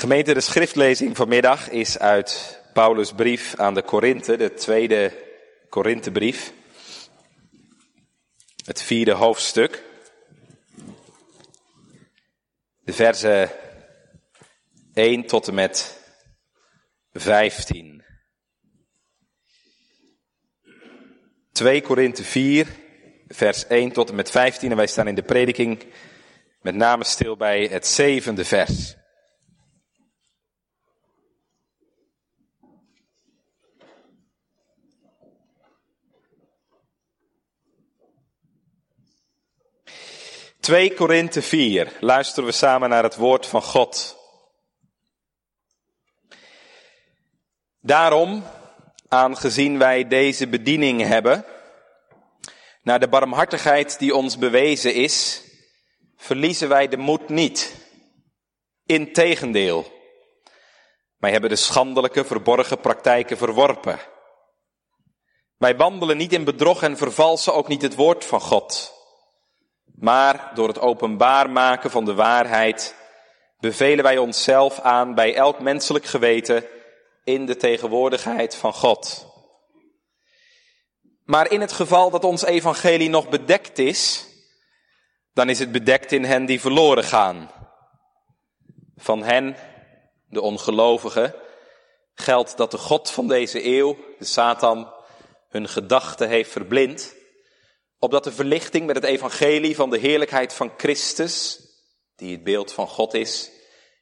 [0.00, 5.12] Gemeente, de schriftlezing vanmiddag is uit Paulus' brief aan de Korinthe, de tweede
[5.68, 6.52] Korinthebrief.
[8.64, 9.84] Het vierde hoofdstuk.
[12.80, 13.50] De versen
[14.94, 15.98] 1 tot en met
[17.12, 18.04] 15.
[21.52, 22.66] 2 Korinthe 4,
[23.28, 24.70] vers 1 tot en met 15.
[24.70, 25.84] En wij staan in de prediking
[26.60, 28.98] met name stil bij het zevende vers.
[40.60, 41.92] Twee Korinthe 4.
[42.00, 44.18] Luisteren we samen naar het woord van God.
[47.80, 48.44] Daarom,
[49.08, 51.44] aangezien wij deze bediening hebben,
[52.82, 55.42] naar de barmhartigheid die ons bewezen is,
[56.16, 57.74] verliezen wij de moed niet.
[58.86, 59.92] Integendeel,
[61.16, 63.98] wij hebben de schandelijke verborgen praktijken verworpen.
[65.56, 68.98] Wij wandelen niet in bedrog en vervalsen ook niet het woord van God.
[70.00, 72.94] Maar door het openbaar maken van de waarheid
[73.58, 76.64] bevelen wij onszelf aan bij elk menselijk geweten
[77.24, 79.26] in de tegenwoordigheid van God.
[81.24, 84.26] Maar in het geval dat ons evangelie nog bedekt is,
[85.32, 87.50] dan is het bedekt in hen die verloren gaan.
[88.96, 89.56] Van hen,
[90.28, 91.34] de ongelovigen,
[92.14, 94.92] geldt dat de God van deze eeuw, de Satan,
[95.48, 97.14] hun gedachten heeft verblind,
[98.00, 101.60] opdat de verlichting met het evangelie van de heerlijkheid van Christus,
[102.16, 103.50] die het beeld van God is,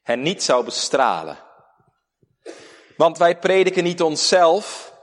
[0.03, 1.37] hen niet zou bestralen.
[2.97, 4.93] Want wij prediken niet onszelf,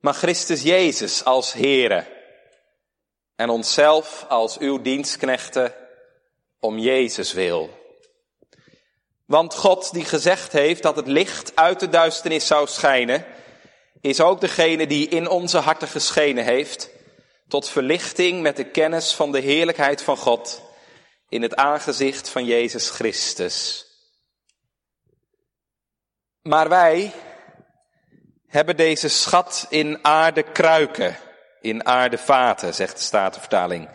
[0.00, 2.06] maar Christus Jezus als Heere
[3.36, 5.74] en onszelf als uw dienstknechten
[6.60, 7.70] om Jezus wil.
[9.26, 13.24] Want God die gezegd heeft dat het licht uit de duisternis zou schijnen,
[14.00, 16.90] is ook degene die in onze harten geschenen heeft,
[17.48, 20.62] tot verlichting met de kennis van de heerlijkheid van God
[21.28, 23.86] in het aangezicht van Jezus Christus.
[26.42, 27.12] Maar wij
[28.46, 31.16] hebben deze schat in aarde kruiken
[31.60, 33.88] in aarde vaten, zegt de Statenvertaling.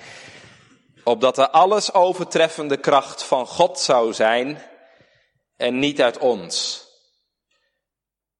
[1.03, 4.61] Opdat de alles overtreffende kracht van God zou zijn
[5.57, 6.85] en niet uit ons.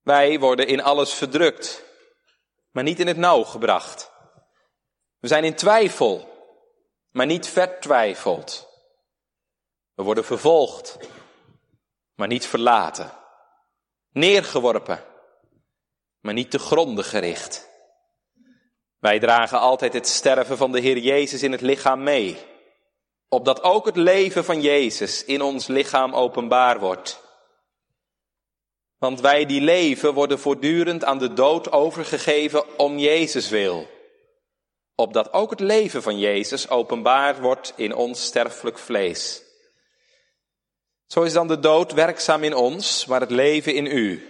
[0.02, 1.84] Wij worden in alles verdrukt,
[2.72, 4.13] maar niet in het nauw gebracht.
[5.24, 6.30] We zijn in twijfel,
[7.12, 8.68] maar niet vertwijfeld.
[9.94, 10.98] We worden vervolgd,
[12.16, 13.12] maar niet verlaten.
[14.12, 15.04] Neergeworpen,
[16.20, 17.70] maar niet te gronden gericht.
[19.00, 22.38] Wij dragen altijd het sterven van de Heer Jezus in het lichaam mee,
[23.28, 27.22] opdat ook het leven van Jezus in ons lichaam openbaar wordt.
[28.98, 33.93] Want wij die leven worden voortdurend aan de dood overgegeven om Jezus wil,
[34.96, 39.44] opdat ook het leven van Jezus openbaar wordt in ons sterfelijk vlees.
[41.08, 44.28] Zo is dan de dood werkzaam in ons, maar het leven in u.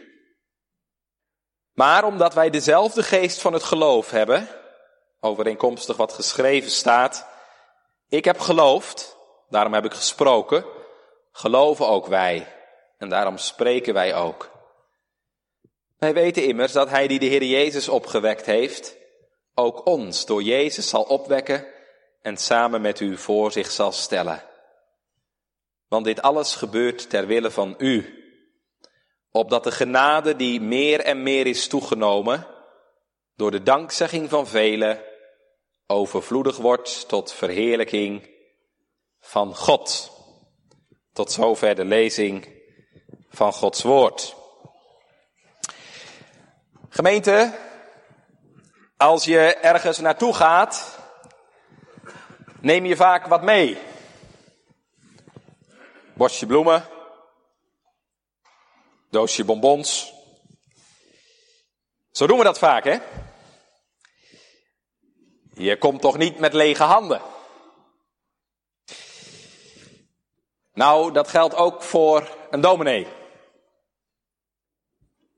[1.73, 4.47] Maar omdat wij dezelfde geest van het geloof hebben,
[5.19, 7.27] overeenkomstig wat geschreven staat.
[8.09, 9.17] Ik heb geloofd,
[9.49, 10.65] daarom heb ik gesproken,
[11.31, 12.47] geloven ook wij
[12.97, 14.51] en daarom spreken wij ook.
[15.97, 18.97] Wij weten immers dat Hij die de Heer Jezus opgewekt heeft,
[19.55, 21.67] ook ons door Jezus zal opwekken
[22.21, 24.43] en samen met u voor zich zal stellen.
[25.87, 28.23] Want dit alles gebeurt ter wille van u,
[29.31, 32.47] opdat de genade die meer en meer is toegenomen,
[33.35, 35.03] door de dankzegging van velen,
[35.87, 38.29] overvloedig wordt tot verheerlijking
[39.19, 40.11] van God.
[41.13, 42.61] Tot zover de lezing
[43.29, 44.35] van Gods woord.
[46.89, 47.53] Gemeente,
[49.03, 50.99] als je ergens naartoe gaat,
[52.59, 53.77] neem je vaak wat mee.
[56.13, 56.87] Bosje bloemen,
[59.09, 60.13] doosje bonbons.
[62.11, 62.97] Zo doen we dat vaak, hè?
[65.53, 67.21] Je komt toch niet met lege handen?
[70.73, 73.07] Nou, dat geldt ook voor een dominee.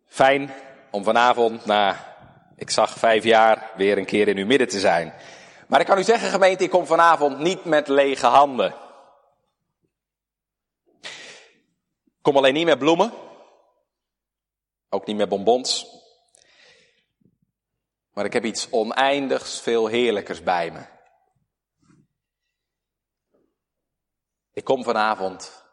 [0.08, 0.54] Fijn
[0.92, 2.15] om vanavond, na,
[2.56, 5.14] ik zag vijf jaar weer een keer in uw midden te zijn.
[5.68, 8.76] Maar ik kan u zeggen, gemeente, ik kom vanavond niet met lege handen.
[12.06, 13.14] Ik kom alleen niet met bloemen.
[14.90, 15.86] Ook niet met bonbons.
[18.12, 20.86] Maar ik heb iets oneindigs veel heerlijkers bij me.
[24.54, 25.64] Ik kom vanavond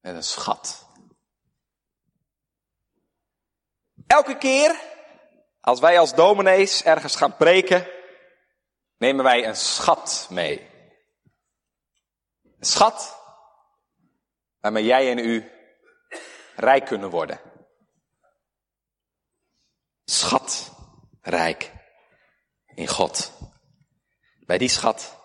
[0.00, 0.86] met een schat.
[4.06, 4.95] Elke keer
[5.66, 7.86] als wij als dominees ergens gaan preken,
[8.98, 10.70] nemen wij een schat mee.
[12.42, 13.20] Een schat
[14.60, 15.50] waarmee jij en u
[16.56, 17.40] rijk kunnen worden.
[20.04, 21.72] Schatrijk
[22.74, 23.32] in God.
[24.40, 25.16] Bij die schat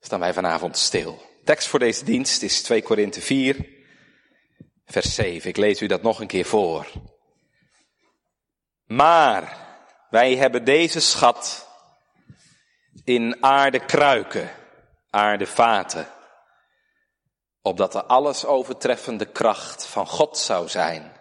[0.00, 1.22] staan wij vanavond stil.
[1.44, 3.68] Tekst voor deze dienst is 2 Korinthe 4,
[4.84, 5.48] vers 7.
[5.48, 6.86] Ik lees u dat nog een keer voor.
[8.84, 9.63] Maar
[10.14, 11.68] wij hebben deze schat
[13.04, 14.50] in aarde kruiken,
[15.10, 16.08] aarde vaten,
[17.62, 21.16] opdat de alles overtreffende kracht van God zou zijn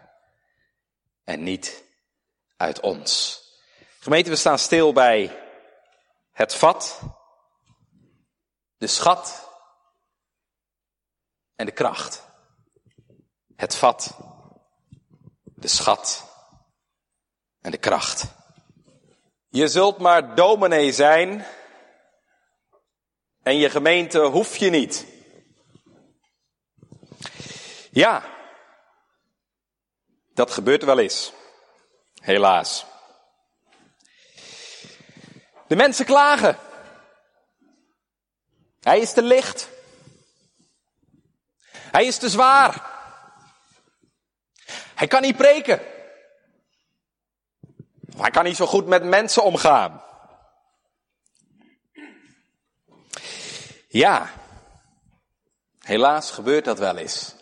[1.24, 1.84] en niet
[2.58, 3.42] uit ons.
[4.00, 5.40] Gemeente, we staan stil bij
[6.32, 7.02] het vat,
[8.78, 9.50] de schat
[11.56, 12.24] en de kracht.
[13.56, 14.18] Het vat,
[15.44, 16.24] de schat
[17.62, 18.42] en de kracht.
[19.54, 21.46] Je zult maar dominee zijn
[23.44, 25.06] en je gemeente hoef je niet.
[27.92, 28.24] Ja,
[30.34, 31.34] dat gebeurt wel eens.
[32.14, 32.86] Helaas.
[35.68, 36.58] De mensen klagen.
[38.80, 39.70] Hij is te licht.
[41.72, 42.92] Hij is te zwaar.
[44.96, 45.93] Hij kan niet preken.
[48.18, 50.04] Hij kan niet zo goed met mensen omgaan.
[53.88, 54.32] Ja,
[55.80, 57.36] helaas gebeurt dat wel eens.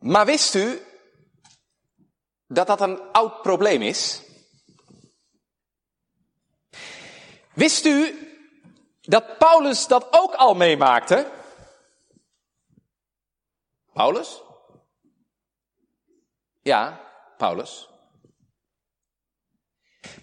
[0.00, 0.82] Maar wist u
[2.46, 4.22] dat dat een oud probleem is?
[7.52, 8.28] Wist u
[9.00, 11.32] dat Paulus dat ook al meemaakte?
[13.92, 14.42] Paulus?
[16.62, 17.09] Ja,
[17.40, 17.88] Paulus.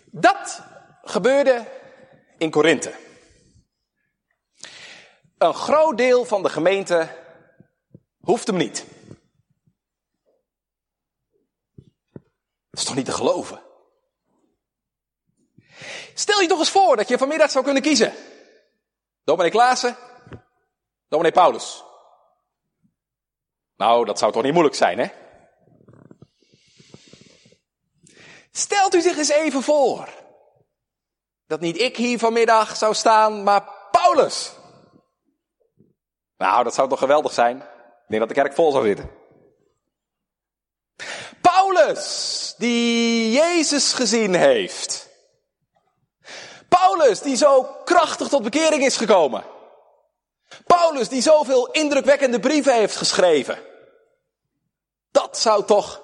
[0.06, 0.64] Dat
[1.02, 1.66] gebeurde
[2.38, 2.96] in Korinthe.
[5.38, 7.10] Een groot deel van de gemeente
[8.19, 8.86] hoeft hem niet.
[12.69, 13.63] Dat is toch niet te geloven?
[16.13, 18.13] Stel je toch eens voor dat je vanmiddag zou kunnen kiezen.
[19.24, 19.98] Dominee Klaassen,
[21.08, 21.84] dominee Paulus.
[23.75, 25.26] Nou, dat zou toch niet moeilijk zijn, hè?
[28.57, 30.09] Stelt u zich eens even voor.
[31.48, 34.51] Dat niet ik hier vanmiddag zou staan, maar Paulus.
[36.38, 37.57] Nou, dat zou toch geweldig zijn?
[37.57, 39.12] Ik denk dat de kerk vol zou zitten.
[41.42, 45.10] Paulus, die Jezus gezien heeft.
[46.69, 49.44] Paulus, die zo krachtig tot bekering is gekomen.
[50.65, 53.60] Paulus, die zoveel indrukwekkende brieven heeft geschreven.
[55.12, 56.01] Dat zou toch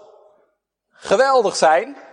[0.90, 2.12] geweldig zijn?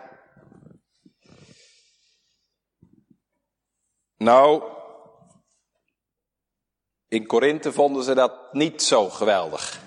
[4.23, 4.63] Nou,
[7.09, 9.81] in Korinthe vonden ze dat niet zo geweldig.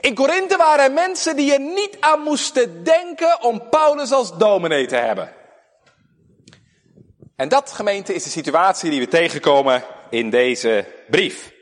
[0.00, 4.86] In Korinthe waren er mensen die er niet aan moesten denken om Paulus als dominee
[4.86, 5.34] te hebben.
[7.36, 11.52] En dat, gemeente, is de situatie die we tegenkomen in deze brief.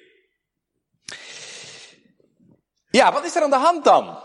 [2.90, 4.18] Ja, wat is er aan de hand dan?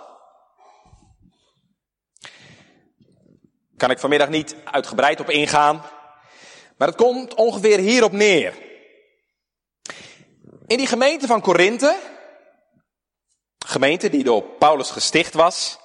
[3.77, 5.98] Kan ik vanmiddag niet uitgebreid op ingaan.
[6.79, 8.57] Maar het komt ongeveer hierop neer.
[10.67, 12.00] In die gemeente van Korinthe,
[13.65, 15.79] gemeente die door Paulus gesticht was,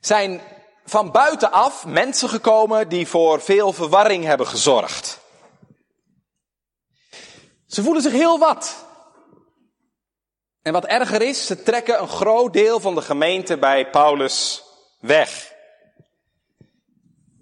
[0.00, 0.40] zijn
[0.84, 5.18] van buitenaf mensen gekomen die voor veel verwarring hebben gezorgd.
[7.66, 8.86] Ze voelen zich heel wat.
[10.62, 14.62] En wat erger is, ze trekken een groot deel van de gemeente bij Paulus
[15.00, 15.30] weg.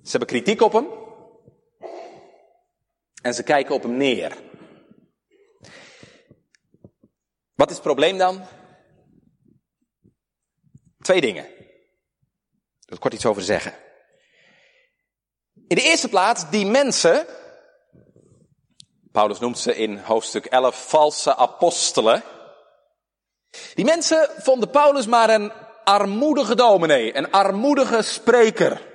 [0.02, 1.03] Ze hebben kritiek op hem.
[3.24, 4.36] En ze kijken op hem neer.
[7.54, 8.46] Wat is het probleem dan?
[11.00, 11.42] Twee dingen.
[11.42, 11.54] Daar
[12.78, 13.74] wil ik kort iets over zeggen.
[15.54, 17.26] In de eerste plaats, die mensen,
[19.12, 22.22] Paulus noemt ze in hoofdstuk 11 valse apostelen.
[23.74, 25.52] Die mensen vonden Paulus maar een
[25.84, 28.93] armoedige dominee, een armoedige spreker.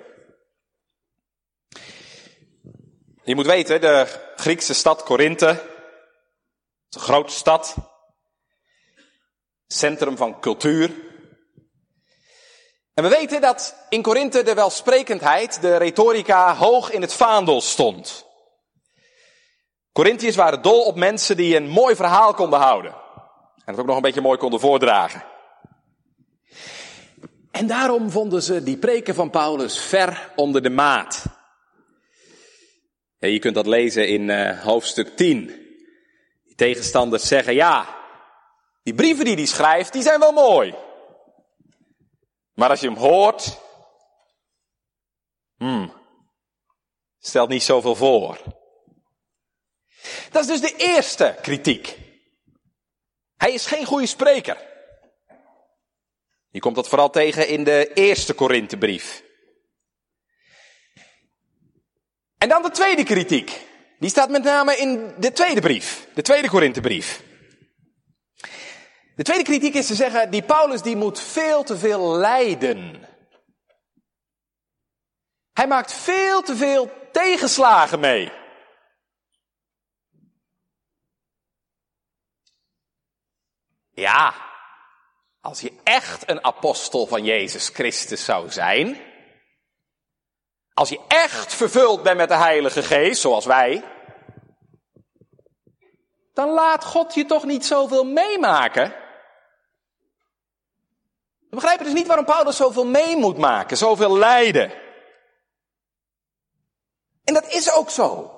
[3.30, 5.64] Je moet weten, de Griekse stad Korinthe,
[6.90, 7.76] een grote stad,
[9.68, 10.92] centrum van cultuur.
[12.94, 18.26] En we weten dat in Korinthe de welsprekendheid, de retorica, hoog in het vaandel stond.
[19.92, 22.92] Corinthiërs waren dol op mensen die een mooi verhaal konden houden.
[23.56, 25.24] En het ook nog een beetje mooi konden voordragen.
[27.52, 31.38] En daarom vonden ze die preken van Paulus ver onder de maat.
[33.20, 35.46] Je kunt dat lezen in uh, hoofdstuk 10.
[36.44, 37.98] Die tegenstanders zeggen, ja,
[38.84, 40.76] die brieven die hij schrijft, die zijn wel mooi.
[42.54, 43.60] Maar als je hem hoort,
[45.58, 45.94] hmm,
[47.20, 48.42] stelt niet zoveel voor.
[50.32, 51.98] Dat is dus de eerste kritiek.
[53.38, 54.68] Hij is geen goede spreker.
[56.50, 59.24] Je komt dat vooral tegen in de eerste Korinthebrief.
[62.39, 63.67] En dan de tweede kritiek.
[64.00, 67.24] Die staat met name in de tweede brief, de tweede Korinthebrief.
[69.15, 73.08] De tweede kritiek is te zeggen, die Paulus die moet veel te veel lijden.
[75.53, 78.31] Hij maakt veel te veel tegenslagen mee.
[83.91, 84.34] Ja,
[85.41, 89.09] als je echt een apostel van Jezus Christus zou zijn,
[90.80, 93.84] als je echt vervuld bent met de Heilige Geest, zoals wij,
[96.34, 98.96] dan laat God je toch niet zoveel meemaken.
[101.50, 104.72] We begrijpen dus niet waarom Paulus zoveel mee moet maken, zoveel lijden.
[107.24, 108.32] En dat is ook zo.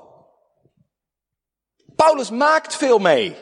[1.95, 3.37] Paulus maakt veel mee.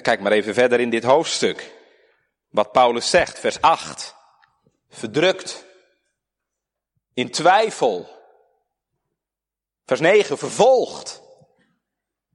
[0.00, 1.74] Kijk maar even verder in dit hoofdstuk.
[2.48, 4.14] Wat Paulus zegt, vers 8.
[4.88, 5.65] Verdrukt.
[7.16, 8.08] In twijfel.
[9.86, 11.22] Vers 9, vervolgd.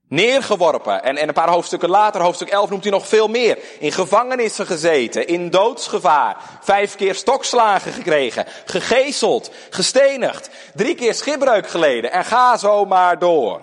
[0.08, 1.04] Neergeworpen.
[1.04, 3.58] En, en een paar hoofdstukken later, hoofdstuk 11, noemt hij nog veel meer.
[3.80, 6.60] In gevangenissen gezeten, in doodsgevaar.
[6.62, 8.46] Vijf keer stokslagen gekregen.
[8.66, 10.50] Gegezeld, gestenigd.
[10.76, 12.12] Drie keer schipbreuk geleden.
[12.12, 13.62] En ga zo maar door.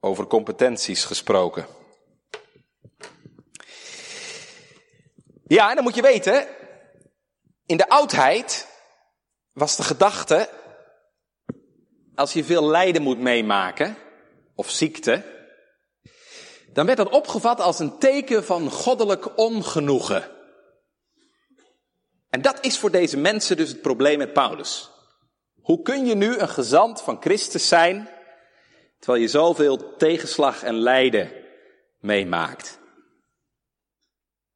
[0.00, 1.66] Over competenties gesproken.
[5.46, 6.46] Ja, en dan moet je weten,
[7.66, 8.68] in de oudheid
[9.52, 10.48] was de gedachte,
[12.14, 13.96] als je veel lijden moet meemaken,
[14.54, 15.22] of ziekte,
[16.72, 20.30] dan werd dat opgevat als een teken van goddelijk ongenoegen.
[22.30, 24.90] En dat is voor deze mensen dus het probleem met Paulus.
[25.60, 28.08] Hoe kun je nu een gezant van Christus zijn,
[28.98, 31.32] terwijl je zoveel tegenslag en lijden
[32.00, 32.78] meemaakt?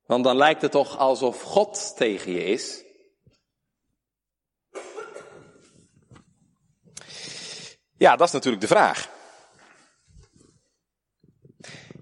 [0.06, 2.84] Want dan lijkt het toch alsof God tegen je is.
[7.98, 9.10] Ja, dat is natuurlijk de vraag.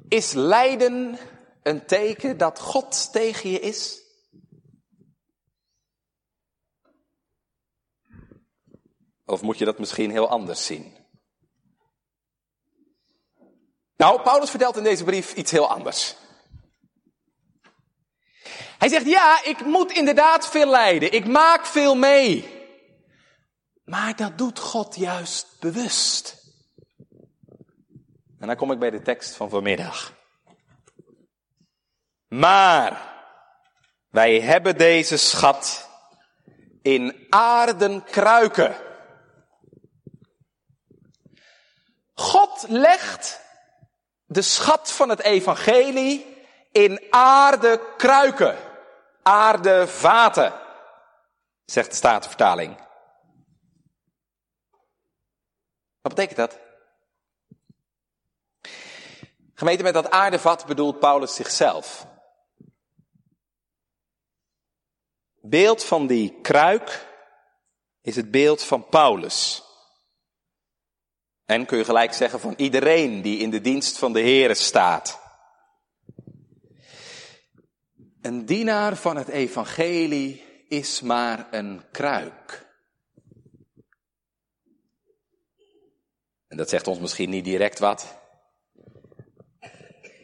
[0.08, 1.18] Is lijden
[1.62, 4.04] een teken dat God tegen je is?
[9.24, 10.96] Of moet je dat misschien heel anders zien?
[13.96, 16.16] Nou, Paulus vertelt in deze brief iets heel anders.
[18.78, 21.12] Hij zegt, ja, ik moet inderdaad veel lijden.
[21.12, 22.55] Ik maak veel mee.
[23.86, 26.44] Maar dat doet God juist bewust.
[28.38, 30.12] En dan kom ik bij de tekst van vanmiddag.
[32.28, 33.14] Maar
[34.10, 35.88] wij hebben deze schat
[36.82, 38.76] in aarden kruiken.
[42.14, 43.40] God legt
[44.24, 48.56] de schat van het evangelie in aarde kruiken,
[49.22, 50.52] aarde vaten,
[51.64, 52.85] zegt de Statenvertaling.
[56.06, 56.58] Wat betekent dat?
[59.54, 62.06] Gemeente met dat aardevat bedoelt Paulus zichzelf.
[65.40, 67.06] Beeld van die kruik
[68.00, 69.62] is het beeld van Paulus.
[71.44, 75.20] En kun je gelijk zeggen van iedereen die in de dienst van de Here staat.
[78.22, 82.65] Een dienaar van het evangelie is maar een kruik.
[86.48, 88.18] En dat zegt ons misschien niet direct wat.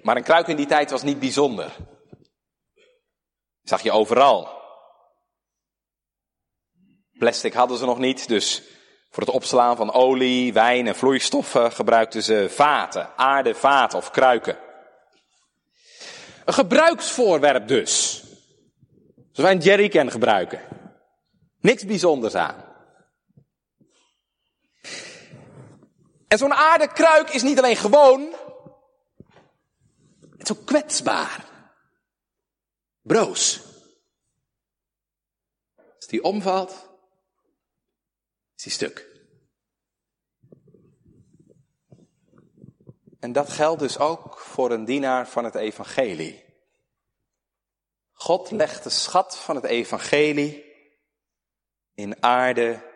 [0.03, 1.77] Maar een kruik in die tijd was niet bijzonder.
[3.63, 4.61] Zag je overal.
[7.13, 8.63] Plastic hadden ze nog niet, dus
[9.11, 14.59] voor het opslaan van olie, wijn en vloeistoffen gebruikten ze vaten, aardevaten of kruiken.
[16.45, 18.23] Een gebruiksvoorwerp dus.
[19.15, 20.61] Zoals wij een jerrycan gebruiken.
[21.61, 22.72] Niks bijzonders aan.
[26.33, 28.35] En zo'n aardekruik is niet alleen gewoon,
[30.31, 31.45] het is ook kwetsbaar.
[33.03, 33.63] Broos.
[35.77, 36.71] Als die omvalt,
[38.57, 39.09] is die stuk.
[43.21, 46.45] En dat geldt dus ook voor een dienaar van het evangelie.
[48.13, 50.65] God legt de schat van het evangelie
[51.95, 52.91] in aarde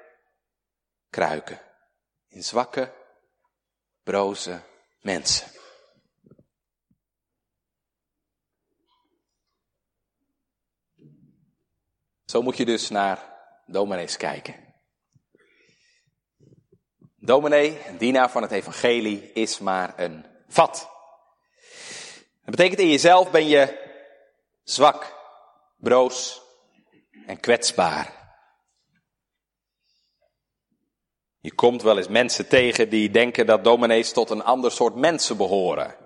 [1.11, 1.61] kruiken.
[2.28, 2.96] In zwakke,
[4.07, 4.61] broze
[5.01, 5.47] mensen.
[12.25, 13.35] Zo moet je dus naar
[13.67, 14.75] dominees kijken.
[17.17, 20.89] Dominee, een dienaar van het evangelie, is maar een vat.
[22.45, 23.91] Dat betekent in jezelf ben je
[24.63, 25.17] zwak,
[25.77, 26.43] broos
[27.27, 28.25] en kwetsbaar.
[31.47, 35.37] Je komt wel eens mensen tegen die denken dat dominees tot een ander soort mensen
[35.37, 35.97] behoren.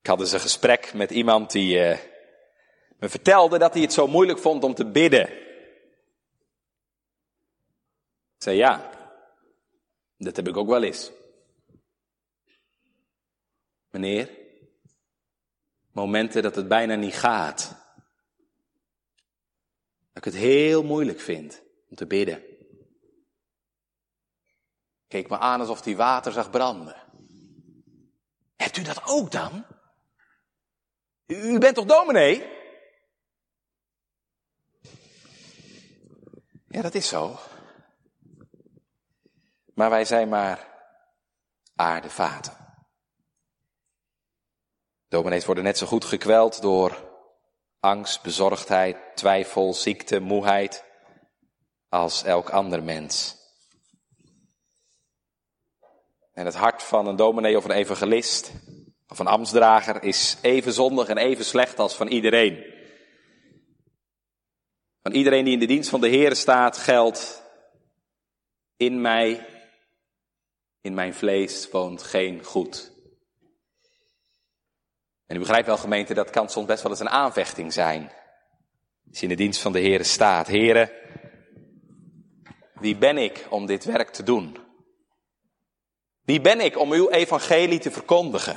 [0.00, 1.98] Ik had eens een gesprek met iemand die uh,
[2.98, 5.28] me vertelde dat hij het zo moeilijk vond om te bidden.
[8.36, 8.90] Ik zei ja,
[10.16, 11.10] dat heb ik ook wel eens.
[13.90, 14.30] Meneer,
[15.92, 17.76] momenten dat het bijna niet gaat.
[20.12, 21.63] Dat ik het heel moeilijk vind
[21.94, 22.42] om te bidden.
[25.08, 26.96] Keek me aan alsof hij water zag branden.
[28.56, 29.64] Hebt u dat ook dan?
[31.26, 32.52] U bent toch dominee?
[36.68, 37.38] Ja, dat is zo.
[39.74, 40.68] Maar wij zijn maar
[41.74, 42.56] aardevaten.
[45.08, 47.12] Dominees worden net zo goed gekweld door
[47.80, 50.84] angst, bezorgdheid, twijfel, ziekte, moeheid
[51.94, 53.36] als elk ander mens.
[56.32, 58.52] En het hart van een dominee of een evangelist
[59.08, 62.64] of een ambtsdrager is even zondig en even slecht als van iedereen.
[65.02, 67.42] Van iedereen die in de dienst van de Heer staat geldt
[68.76, 69.46] in mij,
[70.80, 72.92] in mijn vlees woont geen goed.
[75.26, 78.12] En u begrijpt wel gemeente, dat kan soms best wel eens een aanvechting zijn.
[79.08, 80.46] Als je in de dienst van de Heer staat.
[80.46, 80.90] Heren,
[82.84, 84.58] wie ben ik om dit werk te doen?
[86.24, 88.56] Wie ben ik om uw evangelie te verkondigen?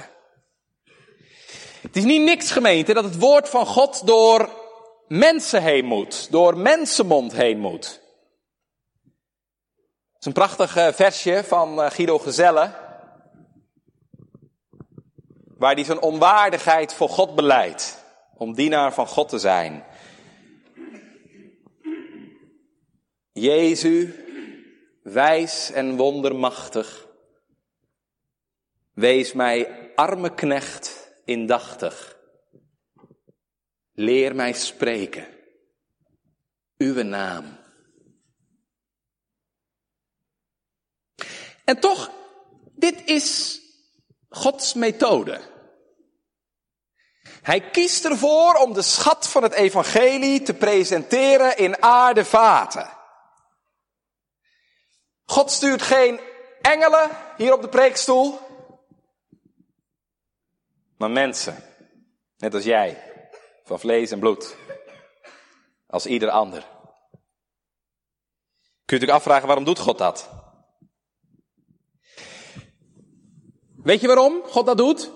[1.82, 4.50] Het is niet niks gemeente dat het woord van God door
[5.08, 7.86] mensen heen moet, door mensenmond heen moet.
[10.14, 12.74] Het is een prachtig eh, versje van eh, Guido Gezelle,
[15.58, 18.04] waar hij zijn onwaardigheid voor God beleidt,
[18.38, 19.86] om dienaar van God te zijn.
[23.38, 24.14] Jezu,
[25.04, 27.08] wijs en wondermachtig,
[28.94, 32.18] wees mij arme knecht indachtig.
[33.94, 35.28] Leer mij spreken,
[36.78, 37.58] uw naam.
[41.64, 42.12] En toch,
[42.76, 43.62] dit is
[44.30, 45.42] Gods methode.
[47.42, 52.97] Hij kiest ervoor om de schat van het evangelie te presenteren in aardevaten.
[55.30, 56.20] God stuurt geen
[56.62, 58.40] engelen hier op de preekstoel,
[60.98, 61.64] maar mensen,
[62.38, 63.14] net als jij,
[63.64, 64.56] van vlees en bloed,
[65.88, 66.68] als ieder ander.
[68.86, 70.30] Kunt u afvragen waarom doet God dat?
[73.84, 75.12] Weet je waarom God dat doet?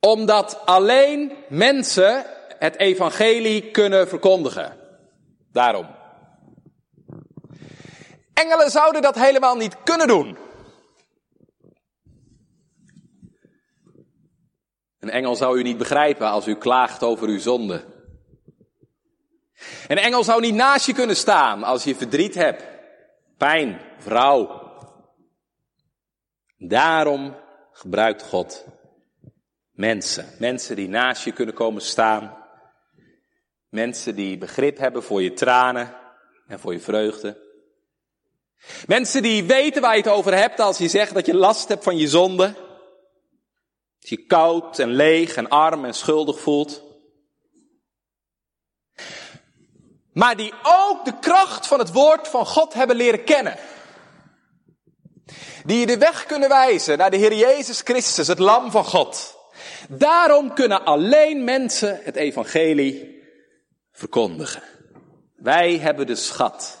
[0.00, 2.26] Omdat alleen mensen
[2.58, 4.78] het evangelie kunnen verkondigen.
[5.52, 5.99] Daarom.
[8.40, 10.38] Engelen zouden dat helemaal niet kunnen doen.
[14.98, 17.84] Een engel zou u niet begrijpen als u klaagt over uw zonde.
[19.88, 22.64] Een engel zou niet naast je kunnen staan als je verdriet hebt,
[23.36, 24.72] pijn, vrouw.
[26.56, 27.36] Daarom
[27.72, 28.64] gebruikt God
[29.70, 30.26] mensen.
[30.38, 32.36] Mensen die naast je kunnen komen staan.
[33.68, 35.96] Mensen die begrip hebben voor je tranen
[36.46, 37.49] en voor je vreugde.
[38.86, 41.84] Mensen die weten waar je het over hebt als je zegt dat je last hebt
[41.84, 42.54] van je zonde.
[44.00, 46.82] Dat je koud en leeg en arm en schuldig voelt.
[50.12, 53.56] Maar die ook de kracht van het woord van God hebben leren kennen.
[55.64, 59.38] Die je de weg kunnen wijzen naar de Heer Jezus Christus, het Lam van God.
[59.88, 63.22] Daarom kunnen alleen mensen het evangelie
[63.92, 64.62] verkondigen.
[65.36, 66.79] Wij hebben de schat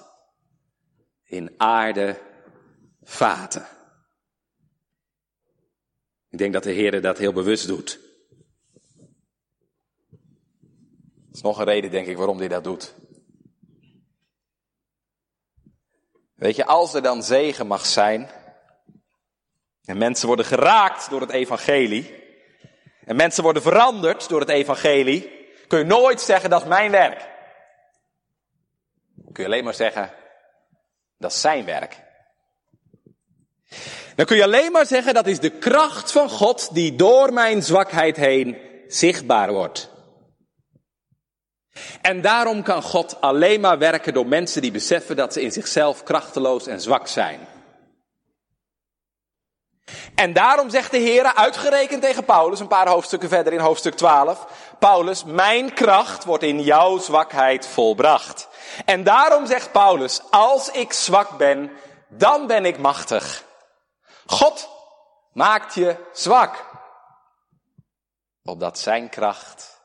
[1.30, 2.20] in aarde
[3.02, 3.66] vaten.
[6.30, 8.00] Ik denk dat de Heer dat heel bewust doet.
[11.26, 12.94] Dat is nog een reden, denk ik, waarom hij dat doet.
[16.34, 18.30] Weet je, als er dan zegen mag zijn,
[19.84, 22.14] En mensen worden geraakt door het evangelie.
[23.04, 25.48] En mensen worden veranderd door het evangelie.
[25.66, 27.28] Kun je nooit zeggen dat is mijn werk.
[29.32, 30.19] Kun je alleen maar zeggen
[31.20, 32.02] dat is zijn werk.
[34.16, 37.62] Dan kun je alleen maar zeggen dat is de kracht van God die door mijn
[37.62, 39.90] zwakheid heen zichtbaar wordt.
[42.02, 46.02] En daarom kan God alleen maar werken door mensen die beseffen dat ze in zichzelf
[46.02, 47.40] krachteloos en zwak zijn.
[50.14, 54.46] En daarom zegt de Heer, uitgerekend tegen Paulus, een paar hoofdstukken verder in hoofdstuk 12,
[54.78, 58.48] Paulus, mijn kracht wordt in jouw zwakheid volbracht.
[58.84, 61.70] En daarom zegt Paulus, als ik zwak ben,
[62.08, 63.44] dan ben ik machtig.
[64.26, 64.68] God
[65.32, 66.66] maakt je zwak,
[68.44, 69.80] opdat zijn kracht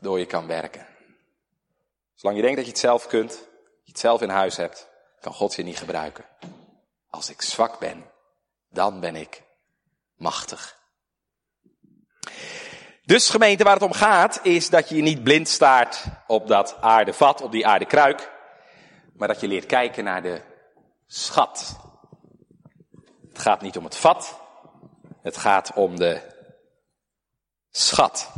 [0.00, 0.86] door je kan werken.
[2.14, 3.40] Zolang je denkt dat je het zelf kunt, dat
[3.82, 4.88] je het zelf in huis hebt,
[5.20, 6.24] kan God je niet gebruiken.
[7.10, 8.10] Als ik zwak ben,
[8.68, 9.42] dan ben ik
[10.16, 10.81] machtig.
[13.12, 17.40] Dus gemeente, waar het om gaat, is dat je niet blind staart op dat aardevat,
[17.40, 18.32] op die aardekruik,
[19.14, 20.40] maar dat je leert kijken naar de
[21.06, 21.76] schat.
[23.28, 24.40] Het gaat niet om het vat,
[25.22, 26.20] het gaat om de
[27.70, 28.32] schat.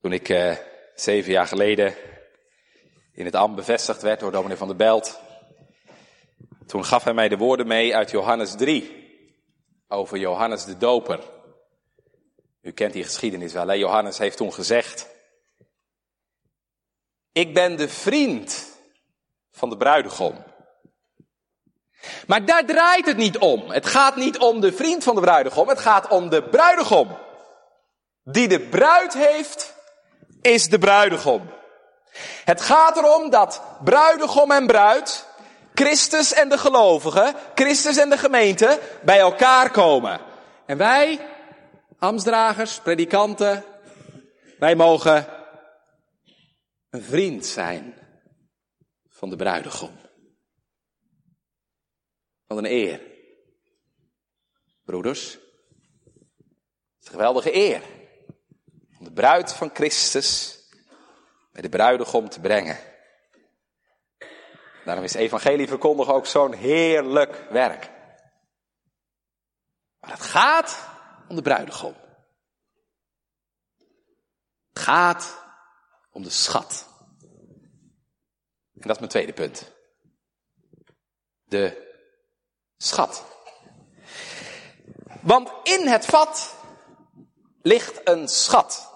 [0.00, 0.56] Toen ik uh,
[0.94, 1.94] zeven jaar geleden
[3.12, 5.20] in het ambt bevestigd werd door dominee van der Belt,
[6.66, 9.02] toen gaf hij mij de woorden mee uit Johannes 3
[9.88, 11.20] over Johannes de Doper.
[12.62, 13.68] U kent die geschiedenis wel.
[13.68, 13.74] Hè?
[13.74, 15.08] Johannes heeft toen gezegd,
[17.32, 18.66] ik ben de vriend
[19.52, 20.44] van de bruidegom.
[22.26, 23.70] Maar daar draait het niet om.
[23.70, 27.16] Het gaat niet om de vriend van de bruidegom, het gaat om de bruidegom.
[28.22, 29.74] Die de bruid heeft,
[30.40, 31.50] is de bruidegom.
[32.44, 35.26] Het gaat erom dat bruidegom en bruid,
[35.74, 40.20] Christus en de gelovigen, Christus en de gemeente bij elkaar komen.
[40.66, 41.28] En wij,
[41.98, 43.64] ambtsdragers, predikanten,
[44.58, 45.26] wij mogen
[46.90, 47.94] een vriend zijn
[49.08, 49.96] van de bruidegom.
[52.46, 53.00] Wat een eer.
[54.84, 55.40] Broeders, het
[57.00, 57.82] is een geweldige eer
[58.98, 60.58] om de bruid van Christus
[61.52, 62.93] bij de bruidegom te brengen.
[64.84, 67.90] Daarom is evangelie verkondigen ook zo'n heerlijk werk.
[70.00, 70.88] Maar het gaat
[71.28, 71.94] om de bruidegom.
[74.72, 75.42] Het gaat
[76.12, 76.88] om de schat.
[78.74, 79.72] En dat is mijn tweede punt.
[81.44, 81.92] De
[82.76, 83.24] schat.
[85.22, 86.54] Want in het vat
[87.62, 88.92] ligt een schat.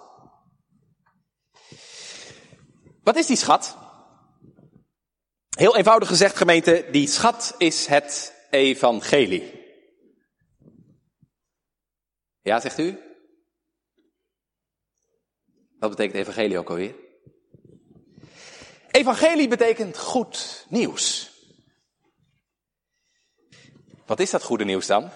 [3.03, 3.77] Wat is die schat?
[5.59, 9.53] Heel eenvoudig gezegd, gemeente, die schat is het evangelie.
[12.41, 12.99] Ja, zegt u?
[15.79, 16.95] Wat betekent evangelie ook alweer?
[18.91, 21.31] Evangelie betekent goed nieuws.
[24.07, 25.11] Wat is dat goede nieuws dan?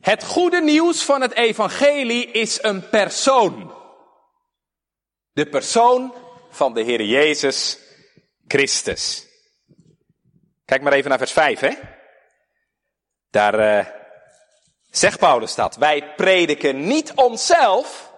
[0.00, 3.74] Het goede nieuws van het evangelie is een persoon.
[5.32, 6.14] De persoon
[6.50, 7.82] van de Heer Jezus
[8.46, 9.26] Christus.
[10.64, 11.72] Kijk maar even naar vers 5, hè.
[13.30, 13.86] Daar uh,
[14.90, 15.76] zegt Paulus dat.
[15.76, 18.12] Wij prediken niet onszelf,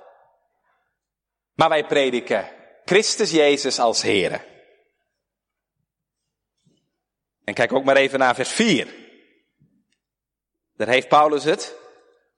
[1.54, 2.50] maar wij prediken
[2.84, 4.40] Christus Jezus als Here.
[7.44, 8.94] En kijk ook maar even naar vers 4.
[10.76, 11.74] Daar heeft Paulus het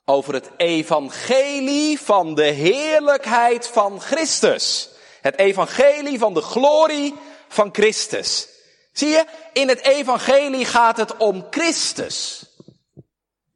[0.04, 4.90] over het evangelie van de heerlijkheid van Christus.
[5.20, 7.14] Het evangelie van de glorie
[7.48, 8.48] van Christus.
[8.92, 12.46] Zie je, in het evangelie gaat het om Christus.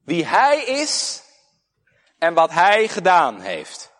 [0.04, 1.22] Wie Hij is
[2.18, 3.90] en wat Hij gedaan heeft.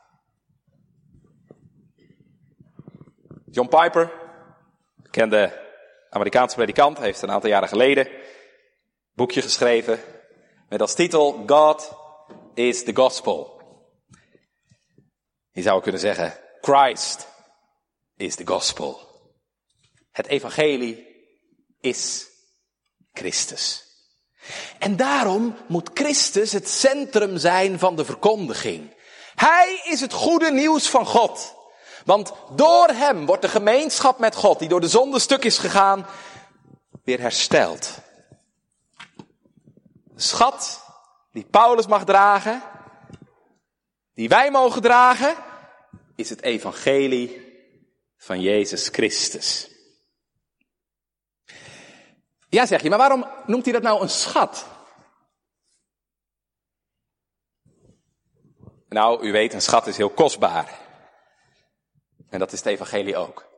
[3.50, 4.12] John Piper,
[4.96, 5.60] bekende
[6.10, 8.06] Amerikaanse predikant, heeft een aantal jaren geleden
[9.12, 10.00] een boekje geschreven
[10.68, 11.92] met als titel God
[12.54, 13.60] is the Gospel.
[15.50, 17.28] Je zou kunnen zeggen, Christ
[18.16, 19.11] is the Gospel.
[20.12, 21.06] Het evangelie
[21.80, 22.26] is
[23.12, 23.84] Christus.
[24.78, 28.94] En daarom moet Christus het centrum zijn van de verkondiging.
[29.34, 31.54] Hij is het goede nieuws van God.
[32.04, 36.06] Want door hem wordt de gemeenschap met God, die door de zonde stuk is gegaan,
[37.04, 37.98] weer hersteld.
[40.04, 40.84] De schat
[41.32, 42.62] die Paulus mag dragen,
[44.14, 45.34] die wij mogen dragen,
[46.16, 47.50] is het evangelie
[48.16, 49.71] van Jezus Christus.
[52.52, 54.66] Ja, zeg je, maar waarom noemt hij dat nou een schat?
[58.88, 60.80] Nou, u weet, een schat is heel kostbaar.
[62.28, 63.48] En dat is het evangelie ook.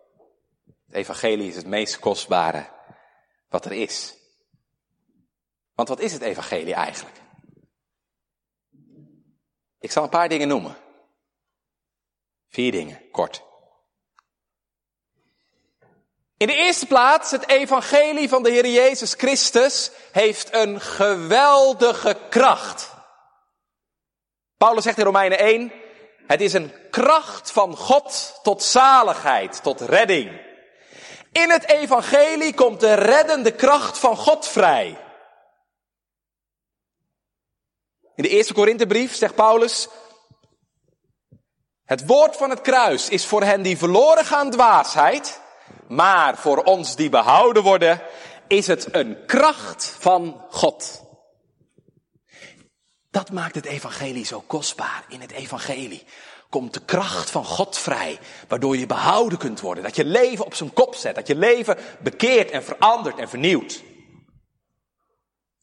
[0.87, 2.71] Het evangelie is het meest kostbare
[3.49, 4.15] wat er is.
[5.73, 7.21] Want wat is het evangelie eigenlijk?
[9.79, 10.77] Ik zal een paar dingen noemen.
[12.49, 13.43] Vier dingen, kort.
[16.37, 22.93] In de eerste plaats, het evangelie van de Heer Jezus Christus heeft een geweldige kracht.
[24.57, 25.73] Paulus zegt in Romeinen 1,
[26.27, 30.41] het is een kracht van God tot zaligheid, tot redding.
[31.33, 34.99] In het evangelie komt de reddende kracht van God vrij.
[38.15, 39.89] In de eerste Korinthebrief zegt Paulus,
[41.85, 45.41] het woord van het kruis is voor hen die verloren gaan dwaasheid,
[45.89, 48.03] maar voor ons die behouden worden,
[48.49, 51.03] is het een kracht van God.
[53.11, 55.05] Dat maakt het evangelie zo kostbaar.
[55.09, 56.05] In het evangelie
[56.49, 58.19] komt de kracht van God vrij,
[58.49, 59.85] waardoor je behouden kunt worden.
[59.85, 63.73] Dat je leven op zijn kop zet, dat je leven bekeert en verandert en vernieuwt.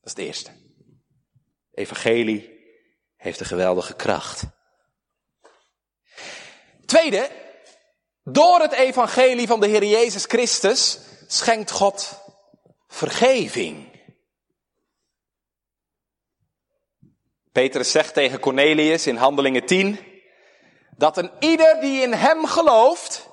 [0.02, 0.52] Dat is het eerste.
[1.74, 2.60] Evangelie
[3.18, 4.44] heeft een geweldige kracht.
[6.86, 7.30] Tweede,
[8.24, 12.22] door het evangelie van de Heer Jezus Christus schenkt God
[12.88, 13.90] vergeving.
[17.52, 20.00] Petrus zegt tegen Cornelius in Handelingen 10
[20.98, 23.30] dat een ieder die in hem gelooft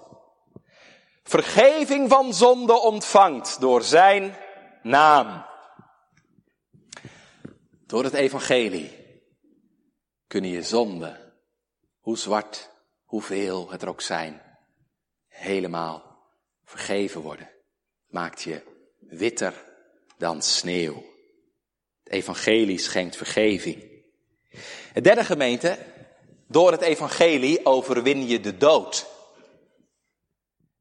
[1.22, 4.36] vergeving van zonde ontvangt door zijn
[4.82, 5.46] naam.
[7.86, 8.96] Door het evangelie
[10.26, 11.34] kunnen je zonden,
[11.98, 12.70] hoe zwart,
[13.04, 14.47] hoeveel het er ook zijn,
[15.38, 16.26] helemaal
[16.64, 17.50] vergeven worden.
[18.06, 18.62] Maakt je
[18.98, 19.64] witter
[20.18, 21.04] dan sneeuw.
[22.02, 24.02] Het evangelie schenkt vergeving.
[24.92, 25.78] Het derde gemeente,
[26.48, 29.06] door het evangelie overwin je de dood.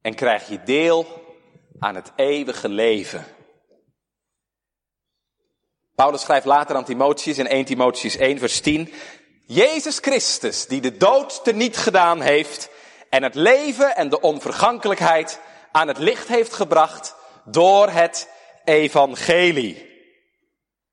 [0.00, 1.06] En krijg je deel
[1.78, 3.24] aan het eeuwige leven.
[5.94, 8.92] Paulus schrijft later aan Timotheus in 1 Timotheus 1 vers 10.
[9.46, 12.70] Jezus Christus, die de dood teniet gedaan heeft
[13.10, 15.40] en het leven en de onvergankelijkheid
[15.72, 18.28] aan het licht heeft gebracht door het
[18.64, 19.86] evangelie.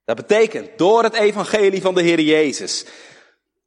[0.05, 2.85] Dat betekent, door het evangelie van de Heer Jezus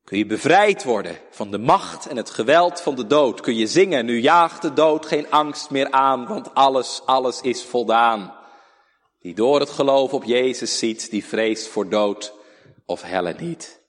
[0.08, 3.40] kun je bevrijd worden van de macht en het geweld van de dood.
[3.40, 7.64] Kun je zingen, nu jaagt de dood geen angst meer aan, want alles, alles is
[7.64, 8.34] voldaan.
[9.20, 12.34] Die door het geloof op Jezus ziet, die vreest voor dood
[12.86, 13.80] of helle niet.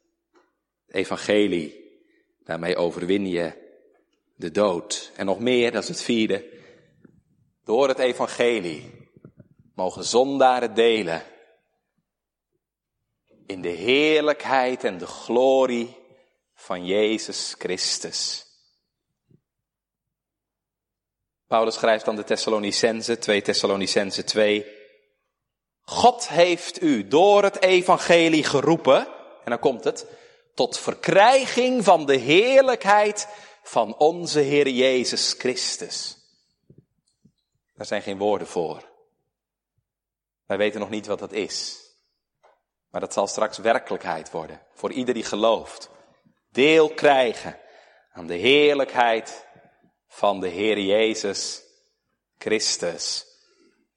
[0.88, 2.00] Evangelie,
[2.44, 3.69] daarmee overwin je
[4.40, 5.12] de dood.
[5.16, 6.46] En nog meer, dat is het vierde.
[7.64, 9.10] Door het evangelie
[9.76, 11.24] mogen zondaren delen
[13.46, 15.98] in de heerlijkheid en de glorie
[16.54, 18.46] van Jezus Christus.
[21.48, 24.66] Paulus schrijft aan de Thessalonicense, 2 Thessalonicense 2.
[25.82, 29.08] God heeft u door het evangelie geroepen,
[29.44, 30.06] en dan komt het,
[30.54, 33.28] tot verkrijging van de heerlijkheid
[33.70, 36.18] van onze Heer Jezus Christus.
[37.76, 38.90] Daar zijn geen woorden voor.
[40.46, 41.80] Wij weten nog niet wat dat is.
[42.90, 45.90] Maar dat zal straks werkelijkheid worden voor ieder die gelooft.
[46.52, 47.60] Deel krijgen
[48.12, 49.48] aan de heerlijkheid
[50.08, 51.64] van de Heer Jezus
[52.38, 53.26] Christus.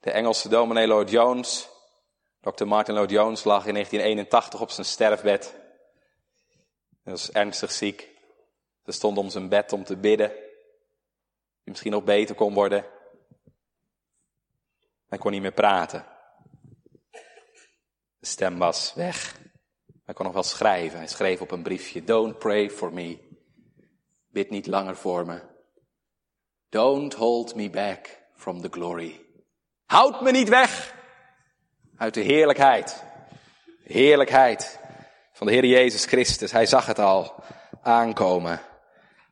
[0.01, 1.69] De Engelse dominee Lloyd Jones,
[2.41, 2.65] Dr.
[2.65, 5.55] Martin Lloyd Jones, lag in 1981 op zijn sterfbed.
[7.03, 8.12] Hij was ernstig ziek.
[8.85, 10.29] Ze stond om zijn bed om te bidden.
[10.29, 12.85] Die misschien nog beter kon worden.
[15.09, 16.07] Hij kon niet meer praten.
[18.19, 19.41] De stem was weg.
[20.05, 20.99] Hij kon nog wel schrijven.
[20.99, 23.19] Hij schreef op een briefje: Don't pray for me.
[24.29, 25.43] Bid niet langer voor me.
[26.69, 29.27] Don't hold me back from the glory.
[29.85, 30.95] Houd me niet weg
[31.97, 33.05] uit de heerlijkheid.
[33.85, 34.81] De heerlijkheid
[35.33, 36.53] van de Heer Jezus Christus.
[36.53, 37.45] Hij zag het al
[37.83, 38.61] aankomen.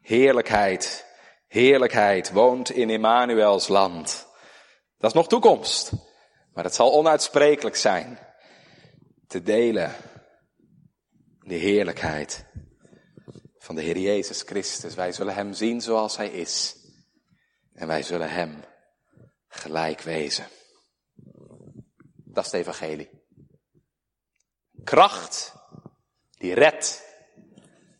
[0.00, 1.06] Heerlijkheid,
[1.46, 4.28] heerlijkheid woont in Emmanuels land.
[4.98, 5.92] Dat is nog toekomst,
[6.54, 8.18] maar het zal onuitsprekelijk zijn
[9.26, 9.94] te delen
[11.40, 12.44] de heerlijkheid
[13.58, 14.94] van de Heer Jezus Christus.
[14.94, 16.76] Wij zullen Hem zien zoals Hij is.
[17.72, 18.64] En wij zullen Hem
[19.48, 20.46] gelijk wezen.
[22.24, 23.10] Dat is het evangelie.
[24.84, 25.54] Kracht
[26.30, 27.08] die redt.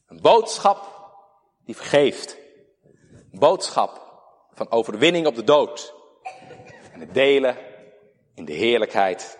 [0.07, 1.00] Een boodschap
[1.71, 2.37] die vergeeft.
[3.31, 5.95] Boodschap van overwinning op de dood.
[6.93, 7.57] En het delen
[8.35, 9.39] in de heerlijkheid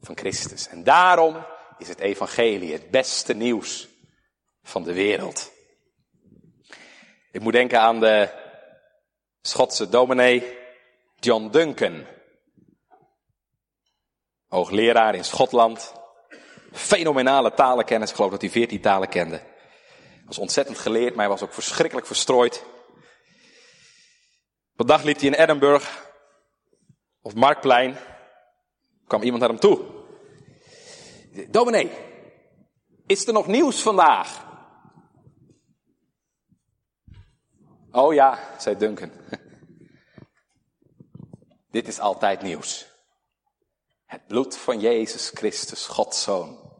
[0.00, 0.68] van Christus.
[0.68, 1.46] En daarom
[1.78, 3.88] is het evangelie het beste nieuws
[4.62, 5.52] van de wereld.
[7.32, 8.28] Ik moet denken aan de
[9.42, 10.58] Schotse dominee
[11.20, 12.06] John Duncan.
[14.48, 15.94] Hoogleraar in Schotland.
[16.72, 18.10] Fenomenale talenkennis.
[18.10, 19.54] Ik geloof dat hij veertien talen kende.
[20.26, 22.64] Was ontzettend geleerd, maar hij was ook verschrikkelijk verstrooid.
[24.72, 25.88] Op een dag liep hij in Edinburgh.
[27.20, 27.96] Op het Marktplein.
[29.06, 29.94] kwam iemand naar hem toe.
[31.50, 31.90] Dominee,
[33.06, 34.44] is er nog nieuws vandaag?
[37.90, 39.10] Oh ja, zei Duncan.
[41.70, 42.86] Dit is altijd nieuws.
[44.04, 46.72] Het bloed van Jezus Christus, Gods Zoon,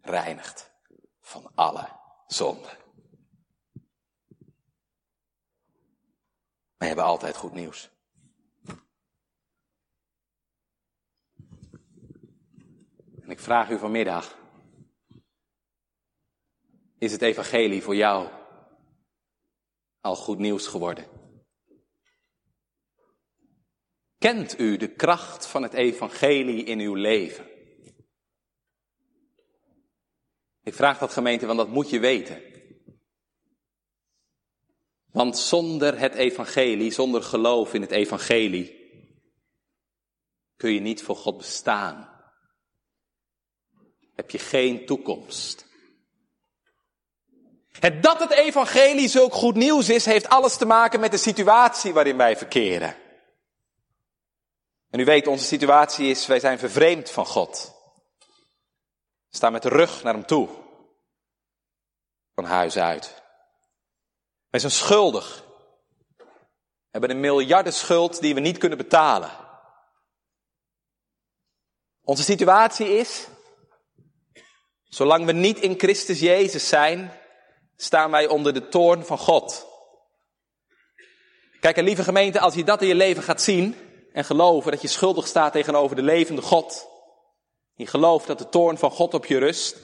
[0.00, 0.70] reinigt
[1.20, 1.97] van alle
[2.28, 2.76] zonde.
[6.76, 7.90] We hebben altijd goed nieuws.
[13.20, 14.38] En ik vraag u vanmiddag,
[16.98, 18.28] is het evangelie voor jou
[20.00, 21.06] al goed nieuws geworden?
[24.18, 27.57] Kent u de kracht van het evangelie in uw leven?
[30.68, 32.42] Ik vraag dat gemeente, want dat moet je weten.
[35.12, 38.76] Want zonder het evangelie, zonder geloof in het evangelie,
[40.56, 42.10] kun je niet voor God bestaan.
[44.14, 45.66] Heb je geen toekomst.
[47.72, 51.92] Het dat het evangelie zulk goed nieuws is, heeft alles te maken met de situatie
[51.92, 52.96] waarin wij verkeren.
[54.90, 57.77] En u weet, onze situatie is, wij zijn vervreemd van God.
[59.30, 60.48] Staan met de rug naar hem toe.
[62.34, 63.22] Van huis uit.
[64.48, 65.44] Wij zijn schuldig.
[66.16, 66.24] We
[66.90, 69.30] hebben een miljardenschuld die we niet kunnen betalen.
[72.02, 73.26] Onze situatie is,
[74.84, 77.12] zolang we niet in Christus Jezus zijn,
[77.76, 79.66] staan wij onder de toorn van God.
[81.60, 83.76] Kijk, en lieve gemeente, als je dat in je leven gaat zien
[84.12, 86.88] en geloven dat je schuldig staat tegenover de levende God,
[87.78, 89.76] je gelooft dat de toorn van God op je rust,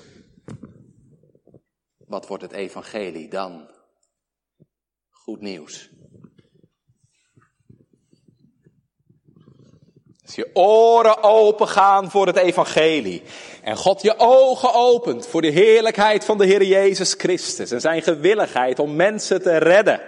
[2.06, 3.70] wat wordt het evangelie dan?
[5.10, 5.90] Goed nieuws.
[10.22, 13.22] Als je oren open gaan voor het evangelie.
[13.62, 17.70] En God je ogen opent voor de heerlijkheid van de Heer Jezus Christus.
[17.70, 20.00] En zijn gewilligheid om mensen te redden.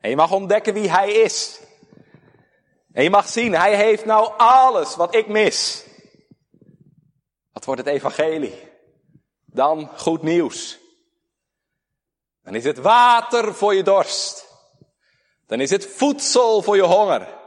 [0.00, 1.60] En je mag ontdekken wie Hij is.
[2.92, 5.90] En je mag zien, Hij heeft nou alles wat ik mis.
[7.62, 8.70] Wat wordt het evangelie?
[9.44, 10.78] Dan goed nieuws.
[12.42, 14.46] Dan is het water voor je dorst.
[15.46, 17.38] Dan is het voedsel voor je honger.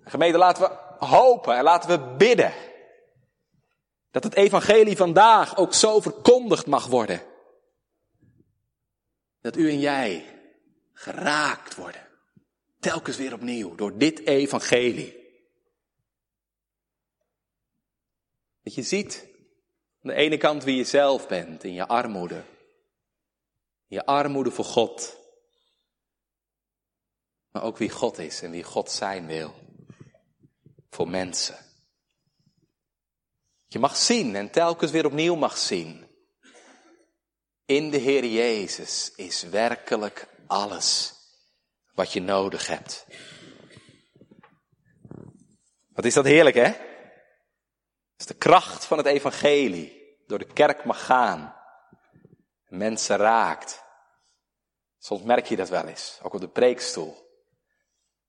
[0.00, 2.52] Gemeente, laten we hopen en laten we bidden.
[4.10, 7.22] Dat het evangelie vandaag ook zo verkondigd mag worden.
[9.40, 10.24] Dat u en jij
[10.92, 12.06] geraakt worden.
[12.80, 15.25] Telkens weer opnieuw door dit evangelie.
[18.66, 19.28] Dat je ziet
[20.02, 22.44] aan de ene kant wie je zelf bent in je armoede.
[23.86, 25.18] Je armoede voor God.
[27.50, 29.54] Maar ook wie God is en wie God zijn wil
[30.90, 31.56] voor mensen.
[33.66, 36.06] Je mag zien en telkens weer opnieuw mag zien.
[37.64, 41.14] In de Heer Jezus is werkelijk alles
[41.94, 43.06] wat je nodig hebt.
[45.88, 46.94] Wat is dat heerlijk, hè?
[48.16, 50.16] Dat is de kracht van het evangelie.
[50.26, 51.54] Door de kerk mag gaan.
[52.68, 53.84] Mensen raakt.
[54.98, 57.24] Soms merk je dat wel eens, ook op de preekstoel.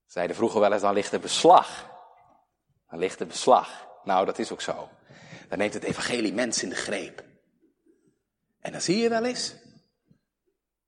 [0.06, 1.96] Zeiden vroeger wel eens, dan ligt er beslag
[2.90, 3.88] dan ligt er beslag.
[4.04, 4.90] Nou, dat is ook zo.
[5.50, 7.24] Dan neemt het evangelie mensen in de greep.
[8.60, 9.54] En dan zie je wel eens,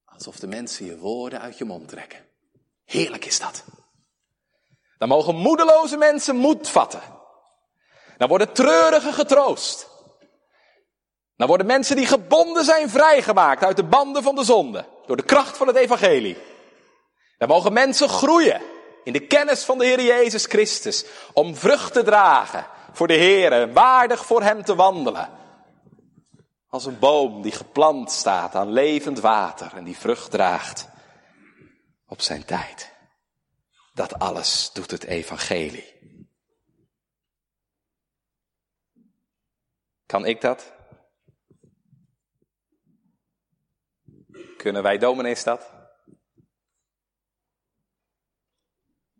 [0.06, 2.26] alsof de mensen je woorden uit je mond trekken.
[2.86, 3.64] Heerlijk is dat.
[4.98, 7.02] Dan mogen moedeloze mensen moed vatten.
[8.20, 9.88] Dan worden treurigen getroost.
[11.36, 14.86] Dan worden mensen die gebonden zijn vrijgemaakt uit de banden van de zonde.
[15.06, 16.38] Door de kracht van het evangelie.
[17.38, 18.62] Dan mogen mensen groeien
[19.04, 21.06] in de kennis van de Heer Jezus Christus.
[21.34, 25.30] Om vrucht te dragen voor de Heer, waardig voor Hem te wandelen.
[26.70, 30.88] Als een boom die geplant staat aan levend water en die vrucht draagt
[32.08, 32.94] op zijn tijd.
[33.94, 35.99] Dat alles doet het evangelie.
[40.10, 40.74] Kan ik dat?
[44.58, 45.74] Kunnen wij dominees dat?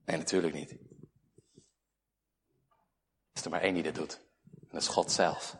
[0.06, 0.78] Nee, natuurlijk niet.
[3.34, 4.16] is er maar één die dat doet.
[4.44, 5.58] En dat is God zelf.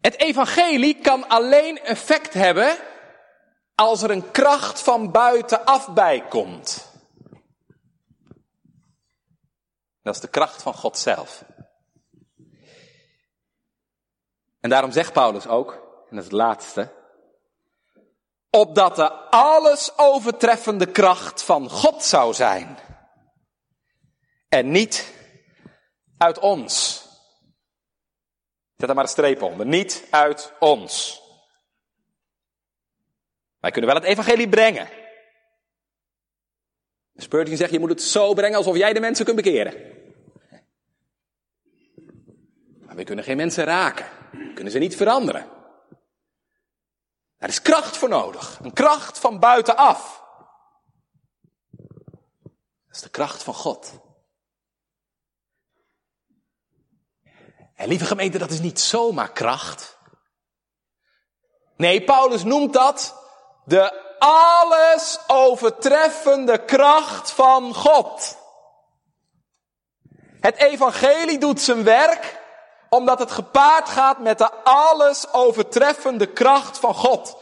[0.00, 2.76] Het evangelie kan alleen effect hebben
[3.74, 6.90] als er een kracht van buitenaf bij komt.
[10.02, 11.44] Dat is de kracht van God zelf.
[14.62, 15.72] En daarom zegt Paulus ook,
[16.08, 16.92] en dat is het laatste,
[18.50, 22.78] opdat de alles overtreffende kracht van God zou zijn.
[24.48, 25.14] En niet
[26.18, 27.00] uit ons.
[28.76, 29.66] Zet er maar een streep onder.
[29.66, 31.22] Niet uit ons.
[33.58, 34.88] Wij kunnen wel het evangelie brengen.
[37.14, 39.74] Spurgeon zegt, je moet het zo brengen alsof jij de mensen kunt bekeren.
[42.80, 44.21] Maar we kunnen geen mensen raken.
[44.32, 45.50] Kunnen ze niet veranderen.
[47.36, 48.58] Er is kracht voor nodig.
[48.62, 50.22] Een kracht van buitenaf.
[52.86, 53.92] Dat is de kracht van God.
[57.74, 59.98] En lieve gemeente, dat is niet zomaar kracht.
[61.76, 63.14] Nee, Paulus noemt dat
[63.64, 68.38] de alles overtreffende kracht van God.
[70.40, 72.41] Het evangelie doet zijn werk
[72.94, 77.36] omdat het gepaard gaat met de alles overtreffende kracht van God.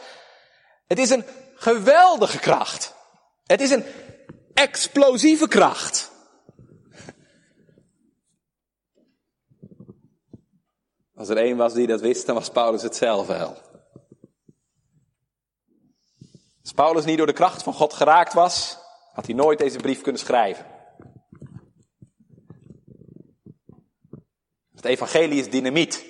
[0.87, 1.25] Het is een
[1.55, 2.95] geweldige kracht.
[3.45, 3.85] Het is een
[4.53, 6.11] explosieve kracht.
[11.15, 13.01] Als er één was die dat wist, dan was Paulus het.
[16.61, 18.77] Als Paulus niet door de kracht van God geraakt was,
[19.13, 20.70] had hij nooit deze brief kunnen schrijven.
[24.81, 26.05] Het evangelie is dynamiet.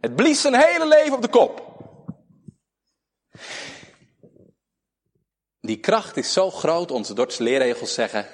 [0.00, 1.60] Het blies zijn hele leven op de kop.
[5.60, 8.28] Die kracht is zo groot, onze Dordtse leerregels zeggen,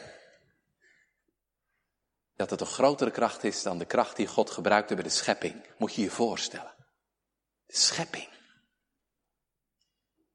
[2.35, 5.67] dat het een grotere kracht is dan de kracht die God gebruikte bij de schepping.
[5.79, 6.75] Moet je je voorstellen.
[7.67, 8.29] De schepping.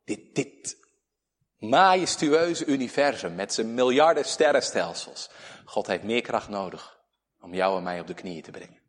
[0.03, 0.77] Dit, dit
[1.57, 5.29] majestueuze universum met zijn miljarden sterrenstelsels.
[5.65, 7.01] God heeft meer kracht nodig
[7.43, 8.81] om jou en mij op de knieën te brengen.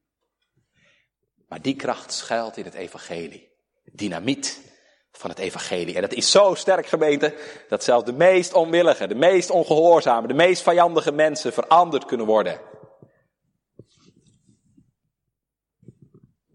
[1.48, 3.52] Maar die kracht schuilt in het evangelie.
[3.84, 4.72] Dynamiet
[5.12, 5.94] van het evangelie.
[5.94, 7.34] En dat is zo sterk gemeente,
[7.68, 12.60] dat zelfs de meest onwillige, de meest ongehoorzame, de meest vijandige mensen veranderd kunnen worden.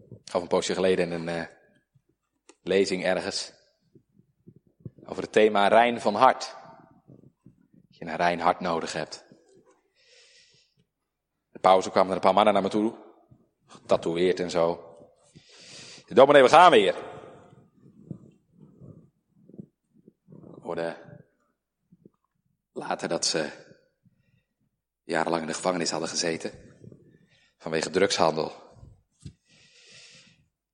[0.08, 1.44] Ik gaf een poosje geleden een uh,
[2.62, 3.52] lezing ergens
[5.04, 6.56] over het thema rein van hart.
[7.72, 9.29] Dat je een rein hart nodig hebt.
[11.60, 12.94] Pauze kwamen er een paar mannen naar me toe,
[13.66, 14.84] getatoeëerd en zo.
[16.06, 16.94] De dominee, we gaan weer.
[20.60, 20.96] Hoorde
[22.72, 23.50] later dat ze
[25.04, 26.52] jarenlang in de gevangenis hadden gezeten.
[27.58, 28.52] Vanwege drugshandel.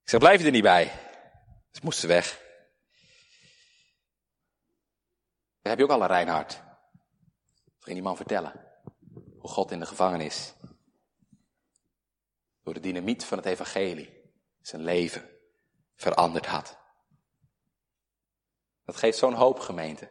[0.02, 0.92] Ik zei, blijf je er niet bij?
[1.70, 2.44] Ze moesten weg.
[5.62, 6.62] Dan heb je ook al een rein hart.
[7.78, 8.52] ging die man vertellen
[9.38, 10.54] hoe God in de gevangenis
[12.66, 15.28] door de dynamiet van het evangelie zijn leven
[15.94, 16.78] veranderd had.
[18.84, 20.10] Dat geeft zo'n hoop gemeente.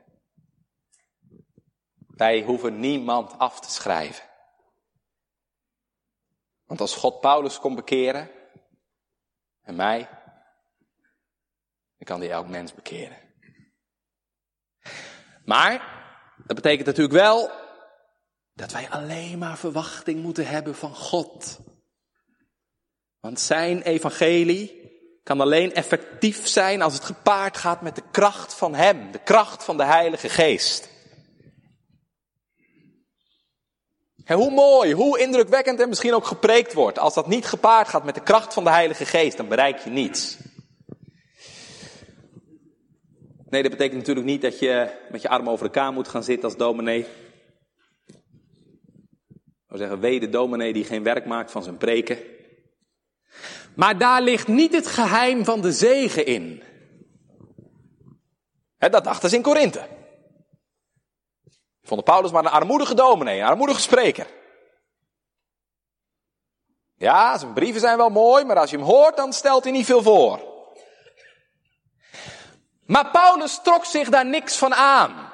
[2.08, 4.30] Wij hoeven niemand af te schrijven.
[6.66, 8.32] Want als God Paulus kon bekeren,
[9.62, 10.10] en mij,
[11.98, 13.18] dan kan hij elk mens bekeren.
[15.46, 16.04] Maar,
[16.38, 17.52] dat betekent natuurlijk wel
[18.54, 21.60] dat wij alleen maar verwachting moeten hebben van God.
[23.26, 24.92] Want zijn evangelie
[25.24, 29.64] kan alleen effectief zijn als het gepaard gaat met de kracht van Hem, de kracht
[29.64, 30.90] van de Heilige Geest.
[34.24, 38.04] En hoe mooi, hoe indrukwekkend en misschien ook gepreekt wordt, als dat niet gepaard gaat
[38.04, 40.38] met de kracht van de Heilige Geest, dan bereik je niets.
[43.50, 46.50] Nee, dat betekent natuurlijk niet dat je met je armen over elkaar moet gaan zitten
[46.50, 47.00] als dominee.
[47.00, 47.08] Ik
[49.68, 52.35] zou zeggen, wee de dominee die geen werk maakt van zijn preken.
[53.76, 56.64] Maar daar ligt niet het geheim van de zegen in.
[58.78, 59.88] dat dachten ze in Korinthe.
[61.84, 64.28] Vonden Paulus maar een armoedige dominee, een armoedige spreker.
[66.98, 69.86] Ja, zijn brieven zijn wel mooi, maar als je hem hoort, dan stelt hij niet
[69.86, 70.54] veel voor.
[72.86, 75.34] Maar Paulus trok zich daar niks van aan.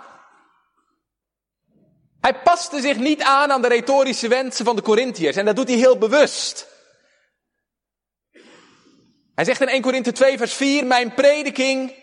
[2.22, 5.68] Hij paste zich niet aan aan de retorische wensen van de Corinthiërs en dat doet
[5.68, 6.71] hij heel bewust.
[9.36, 11.96] Hij zegt in 1 Korinthe 2 vers 4, mijn prediking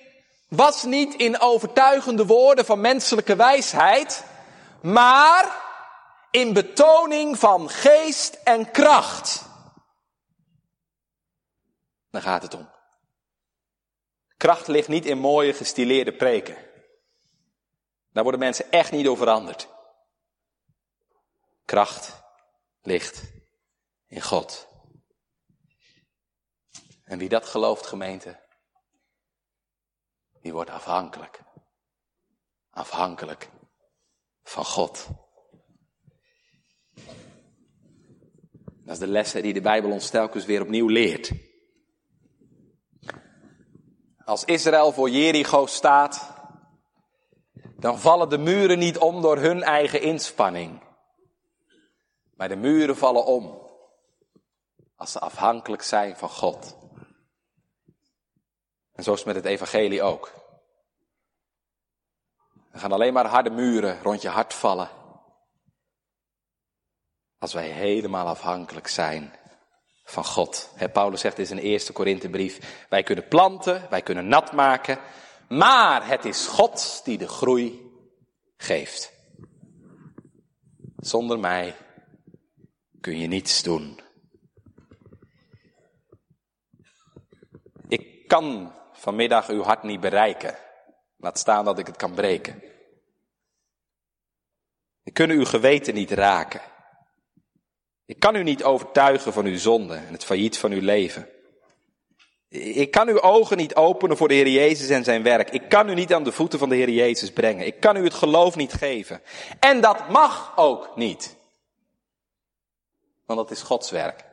[0.49, 4.25] was niet in overtuigende woorden van menselijke wijsheid,
[4.83, 5.67] maar
[6.31, 9.47] in betoning van geest en kracht.
[12.11, 12.71] Dan gaat het om.
[14.37, 16.57] Kracht ligt niet in mooie gestileerde preken.
[18.13, 19.69] Daar worden mensen echt niet door veranderd.
[21.65, 22.23] Kracht
[22.83, 23.23] ligt
[24.07, 24.68] in God.
[27.09, 28.41] En wie dat gelooft, gemeente,
[30.41, 31.43] die wordt afhankelijk.
[32.71, 33.51] Afhankelijk
[34.43, 35.09] van God.
[38.85, 41.33] Dat is de lessen die de Bijbel ons telkens weer opnieuw leert.
[44.25, 46.37] Als Israël voor Jericho staat,
[47.77, 50.83] dan vallen de muren niet om door hun eigen inspanning.
[52.35, 53.71] Maar de muren vallen om
[54.97, 56.88] als ze afhankelijk zijn van God.
[58.99, 60.33] En zo is het met het evangelie ook.
[62.73, 64.91] Er gaan alleen maar harde muren rond je hart vallen.
[67.39, 69.33] Als wij helemaal afhankelijk zijn
[70.05, 70.71] van God.
[70.93, 74.99] Paulus zegt in zijn eerste Korinthebrief, wij kunnen planten, wij kunnen nat maken,
[75.49, 77.93] maar het is God die de groei
[78.57, 79.13] geeft.
[80.97, 81.77] Zonder mij
[83.01, 84.01] kun je niets doen.
[87.89, 90.57] Ik kan vanmiddag uw hart niet bereiken.
[91.17, 92.63] Laat staan dat ik het kan breken.
[95.03, 96.61] Ik kan uw geweten niet raken.
[98.05, 101.29] Ik kan u niet overtuigen van uw zonde en het failliet van uw leven.
[102.49, 105.51] Ik kan uw ogen niet openen voor de Heer Jezus en zijn werk.
[105.51, 107.67] Ik kan u niet aan de voeten van de Heer Jezus brengen.
[107.67, 109.23] Ik kan u het geloof niet geven.
[109.61, 111.37] En dat mag ook niet.
[113.27, 114.25] Want dat is Gods werk.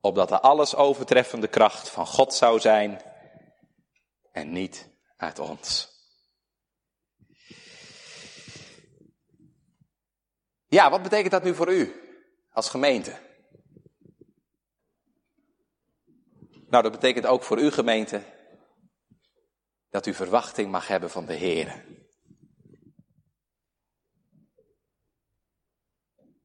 [0.00, 3.00] Opdat de alles overtreffende kracht van God zou zijn
[4.34, 5.92] en niet uit ons.
[10.66, 11.92] Ja, wat betekent dat nu voor u
[12.50, 13.18] als gemeente?
[16.68, 18.22] Nou, dat betekent ook voor uw gemeente
[19.90, 21.84] dat u verwachting mag hebben van de Heer.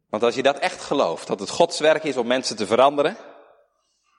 [0.10, 3.29] Want als je dat echt gelooft, dat het Gods werk is om mensen te veranderen,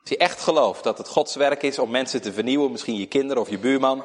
[0.00, 3.06] als je echt gelooft dat het Gods werk is om mensen te vernieuwen, misschien je
[3.06, 4.04] kinderen of je buurman,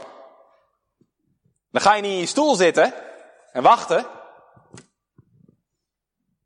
[1.71, 2.93] dan ga je niet in je stoel zitten
[3.51, 4.07] en wachten.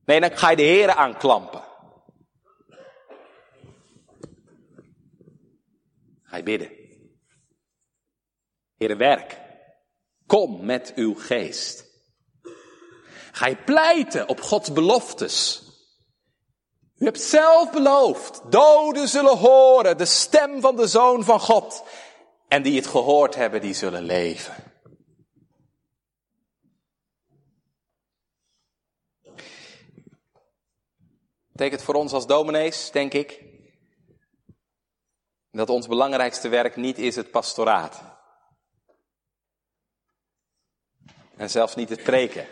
[0.05, 1.63] Nee, dan ga je de Heer aanklampen.
[6.23, 6.71] Ga je bidden.
[8.77, 9.39] Heere, werk.
[10.25, 11.85] Kom met uw geest.
[13.31, 15.68] Ga je pleiten op Gods beloftes.
[16.99, 21.83] U hebt zelf beloofd, doden zullen horen de stem van de Zoon van God.
[22.47, 24.55] En die het gehoord hebben, die zullen leven.
[31.51, 33.43] Betekent voor ons als dominees, denk ik,
[35.51, 38.01] dat ons belangrijkste werk niet is het pastoraat.
[41.35, 42.47] En zelfs niet het preken.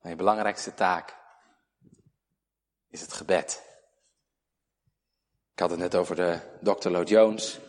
[0.00, 1.20] Maar je belangrijkste taak
[2.92, 3.62] is het gebed.
[5.52, 6.88] Ik had het net over de Dr.
[6.88, 7.60] Lloyd Jones.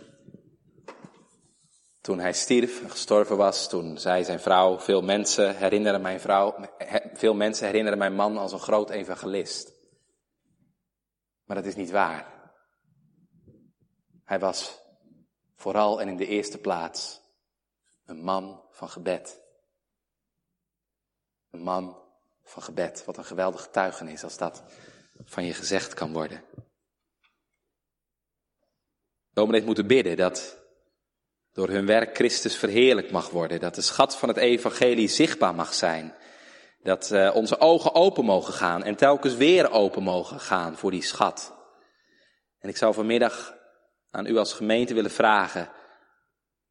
[2.02, 6.56] Toen hij stierf en gestorven was, toen zei zijn vrouw, veel mensen herinneren mijn vrouw,
[7.14, 9.72] veel mensen herinneren mijn man als een groot evangelist.
[11.44, 12.52] Maar dat is niet waar.
[14.24, 14.80] Hij was
[15.56, 17.22] vooral en in de eerste plaats
[18.06, 19.42] een man van gebed.
[21.52, 21.98] Een man
[22.44, 23.06] van gebed.
[23.06, 24.64] Wat een geweldige getuigenis als dat
[25.24, 26.44] van je gezegd kan worden.
[29.34, 30.62] Dominees moeten bidden dat
[31.54, 33.60] door hun werk Christus verheerlijk mag worden.
[33.60, 36.16] Dat de schat van het evangelie zichtbaar mag zijn.
[36.82, 41.04] Dat uh, onze ogen open mogen gaan en telkens weer open mogen gaan voor die
[41.04, 41.54] schat.
[42.60, 43.58] En ik zou vanmiddag
[44.10, 45.70] aan u als gemeente willen vragen.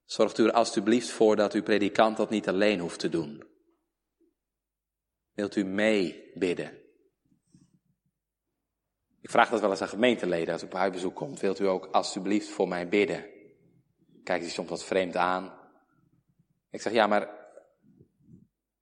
[0.05, 3.45] Zorgt u er alstublieft voor dat uw predikant dat niet alleen hoeft te doen.
[5.33, 6.82] Wilt u mee bidden?
[9.23, 11.41] Ik vraag dat wel eens aan gemeenteleden als u op huisbezoek komt.
[11.41, 13.25] Wilt u ook alstublieft voor mij bidden?
[14.25, 15.53] Kijkt hij soms wat vreemd aan.
[16.71, 17.29] Ik zeg, ja, maar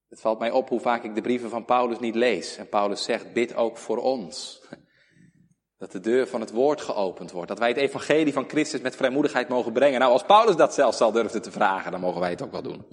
[0.08, 2.56] het valt mij op hoe vaak ik de brieven van Paulus niet lees.
[2.56, 4.62] En Paulus zegt, bid ook voor ons.
[5.78, 7.48] Dat de deur van het woord geopend wordt.
[7.48, 10.00] Dat wij het evangelie van Christus met vrijmoedigheid mogen brengen.
[10.00, 12.62] Nou, als Paulus dat zelfs al durfde te vragen, dan mogen wij het ook wel
[12.62, 12.86] doen.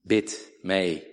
[0.00, 1.09] Bid mee.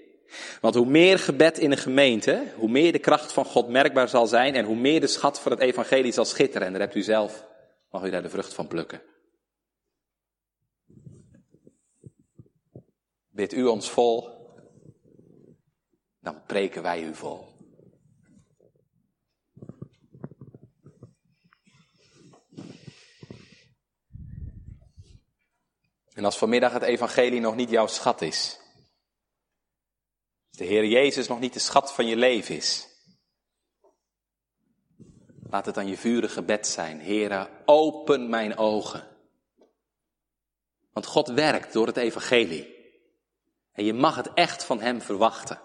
[0.62, 4.28] Want hoe meer gebed in een gemeente, hoe meer de kracht van God merkbaar zal
[4.28, 6.68] zijn en hoe meer de schat van het evangelie zal schitteren.
[6.68, 7.46] En daar hebt u zelf,
[7.92, 9.02] mag u daar de vrucht van plukken.
[13.30, 14.36] Bid u ons vol
[16.28, 17.56] dan preken wij u vol.
[26.14, 28.60] En als vanmiddag het evangelie nog niet jouw schat is,
[30.58, 32.88] de Heer Jezus nog niet de schat van je leven is,
[35.50, 37.02] laat het dan je vurige gebed zijn.
[37.02, 39.08] Heere, open mijn ogen.
[40.92, 42.76] Want God werkt door het evangelie.
[43.72, 45.62] En je mag het echt van Hem verwachten.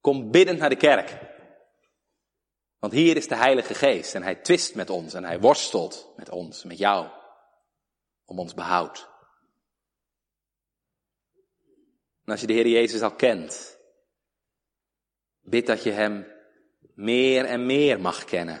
[0.00, 1.18] Kom biddend naar de kerk.
[2.78, 6.30] Want hier is de Heilige Geest en Hij twist met ons en Hij worstelt met
[6.30, 7.08] ons, met jou,
[8.24, 9.15] om ons behoud.
[12.26, 13.78] En als je de Heer Jezus al kent,
[15.40, 16.26] bid dat je Hem
[16.94, 18.60] meer en meer mag kennen.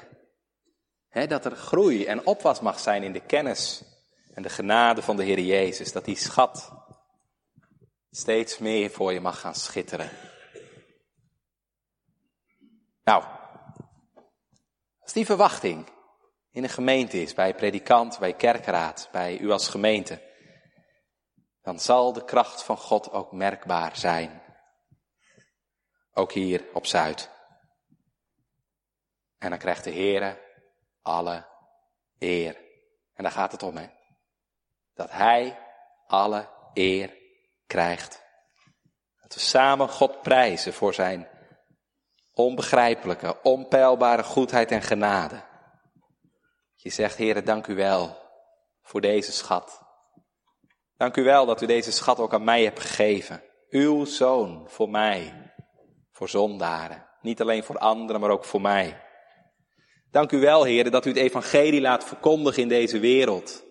[1.10, 3.82] dat er groei en opwas mag zijn in de kennis
[4.34, 5.92] en de genade van de Heer Jezus.
[5.92, 6.72] Dat die schat
[8.10, 10.10] steeds meer voor je mag gaan schitteren.
[13.04, 13.24] Nou,
[14.98, 15.86] als die verwachting
[16.50, 20.20] in een gemeente is, bij predikant, bij kerkraad, bij u als gemeente,
[21.66, 24.42] dan zal de kracht van God ook merkbaar zijn.
[26.12, 27.30] Ook hier op Zuid.
[29.38, 30.42] En dan krijgt de Heere
[31.02, 31.46] alle
[32.18, 32.56] eer.
[33.14, 33.86] En daar gaat het om, hè.
[34.94, 35.58] Dat Hij
[36.06, 37.16] alle eer
[37.66, 38.22] krijgt.
[39.20, 41.28] Dat we samen God prijzen voor Zijn
[42.32, 45.44] onbegrijpelijke, onpeilbare goedheid en genade.
[46.74, 48.16] Je zegt, Heere, dank u wel
[48.82, 49.85] voor deze schat.
[50.96, 53.42] Dank u wel dat u deze schat ook aan mij hebt gegeven.
[53.68, 55.52] Uw zoon voor mij,
[56.10, 57.06] voor zondaren.
[57.20, 59.02] Niet alleen voor anderen, maar ook voor mij.
[60.10, 63.64] Dank u wel, Heer, dat u het evangelie laat verkondigen in deze wereld.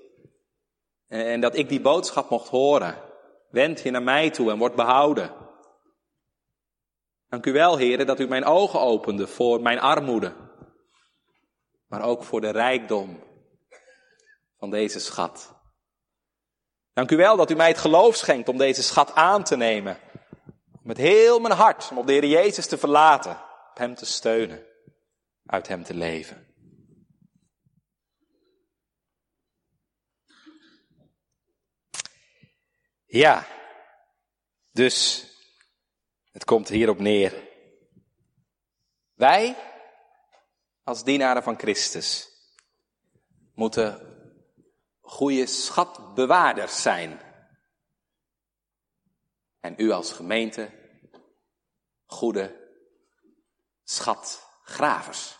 [1.07, 3.01] En dat ik die boodschap mocht horen.
[3.49, 5.33] Wend je naar mij toe en word behouden.
[7.29, 10.33] Dank u wel, Heer, dat u mijn ogen opende voor mijn armoede.
[11.87, 13.23] Maar ook voor de rijkdom
[14.57, 15.54] van deze schat.
[16.95, 19.99] Dank u wel dat u mij het geloof schenkt om deze schat aan te nemen.
[20.83, 23.31] Met heel mijn hart om op de Heer Jezus te verlaten.
[23.69, 24.65] Op Hem te steunen
[25.45, 26.55] uit Hem te leven.
[33.05, 33.47] Ja,
[34.71, 35.27] dus
[36.31, 37.49] het komt hierop neer.
[39.13, 39.55] Wij,
[40.83, 42.29] als dienaren van Christus,
[43.53, 44.14] moeten
[45.05, 47.19] goede schatbewaarders zijn.
[49.59, 50.71] En u als gemeente,
[52.05, 52.63] goede
[53.83, 55.37] schat gravers.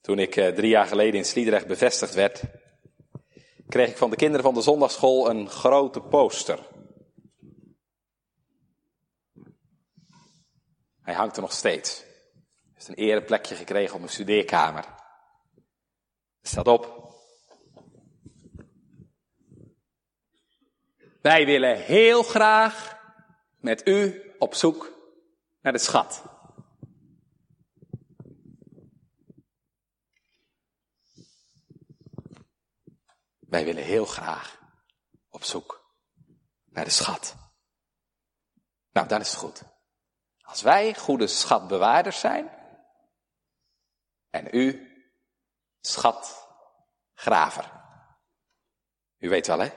[0.00, 2.42] Toen ik eh, drie jaar geleden in Sliedrecht bevestigd werd,
[3.68, 6.66] kreeg ik van de kinderen van de zondagschool een grote poster.
[11.02, 11.98] Hij hangt er nog steeds.
[11.98, 14.96] Hij heeft een ereplekje gekregen op mijn studeerkamer.
[16.48, 17.12] Staat op.
[21.22, 22.98] Wij willen heel graag
[23.56, 24.92] met u op zoek
[25.60, 26.22] naar de schat.
[33.38, 34.60] Wij willen heel graag
[35.28, 35.94] op zoek
[36.64, 37.36] naar de schat.
[38.90, 39.62] Nou, dan is het goed.
[40.40, 42.50] Als wij goede schatbewaarders zijn
[44.30, 44.87] en u
[45.80, 47.72] schatgraver.
[49.18, 49.70] U weet wel, hè?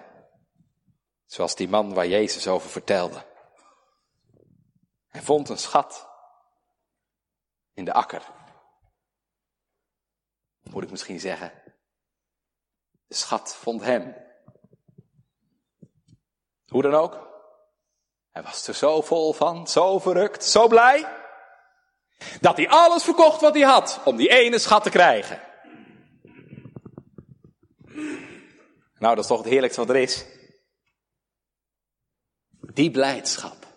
[1.25, 3.25] Zoals die man waar Jezus over vertelde.
[5.07, 6.09] Hij vond een schat
[7.73, 8.31] in de akker.
[10.61, 11.63] Moet ik misschien zeggen.
[13.07, 14.15] De schat vond hem.
[16.67, 17.29] Hoe dan ook.
[18.31, 21.19] Hij was er zo vol van, zo verrukt, zo blij.
[22.41, 25.50] Dat hij alles verkocht wat hij had om die ene schat te krijgen.
[29.01, 30.25] Nou, dat is toch het heerlijkste wat er is.
[32.73, 33.67] Die blijdschap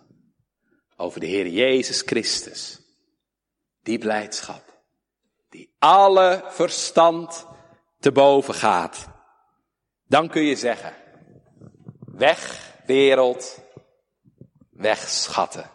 [0.97, 2.81] over de Heer Jezus Christus.
[3.83, 4.83] Die blijdschap.
[5.49, 7.47] Die alle verstand
[7.99, 9.09] te boven gaat.
[10.07, 10.95] Dan kun je zeggen.
[12.05, 13.63] Weg wereld.
[14.71, 15.71] Weg schatten.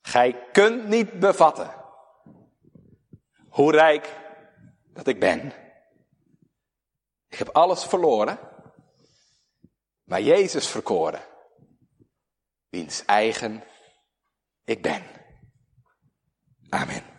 [0.00, 1.74] Gij kunt niet bevatten.
[3.48, 4.16] Hoe rijk
[4.92, 5.52] dat ik ben.
[7.28, 8.38] Ik heb alles verloren.
[10.04, 11.22] Maar Jezus verkoren.
[12.68, 13.64] Wiens eigen
[14.64, 15.02] ik ben.
[16.68, 17.17] Amen.